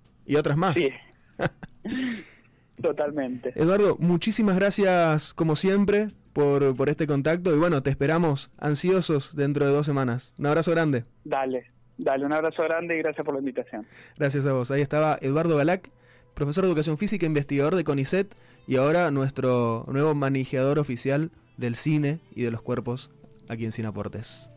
y 0.26 0.36
otras 0.36 0.56
más. 0.56 0.74
Sí. 0.74 0.90
Totalmente. 2.82 3.52
Eduardo, 3.56 3.96
muchísimas 3.98 4.56
gracias 4.56 5.34
como 5.34 5.54
siempre 5.54 6.10
por, 6.32 6.76
por 6.76 6.88
este 6.88 7.06
contacto 7.06 7.54
y 7.54 7.58
bueno, 7.58 7.82
te 7.82 7.90
esperamos 7.90 8.50
ansiosos 8.58 9.36
dentro 9.36 9.66
de 9.66 9.72
dos 9.72 9.86
semanas. 9.86 10.34
Un 10.38 10.46
abrazo 10.46 10.70
grande. 10.70 11.04
Dale, 11.24 11.70
dale, 11.98 12.26
un 12.26 12.32
abrazo 12.32 12.62
grande 12.62 12.96
y 12.96 12.98
gracias 12.98 13.24
por 13.24 13.34
la 13.34 13.40
invitación. 13.40 13.86
Gracias 14.16 14.46
a 14.46 14.52
vos. 14.52 14.70
Ahí 14.70 14.82
estaba 14.82 15.18
Eduardo 15.20 15.56
Galac, 15.56 15.90
profesor 16.34 16.64
de 16.64 16.70
educación 16.70 16.98
física, 16.98 17.26
investigador 17.26 17.76
de 17.76 17.84
CONICET 17.84 18.34
y 18.66 18.76
ahora 18.76 19.10
nuestro 19.10 19.84
nuevo 19.88 20.14
manejador 20.14 20.78
oficial 20.78 21.30
del 21.56 21.74
cine 21.74 22.20
y 22.34 22.42
de 22.42 22.50
los 22.50 22.62
cuerpos 22.62 23.10
aquí 23.48 23.64
en 23.64 23.72
Sin 23.72 23.86
Aportes. 23.86 24.50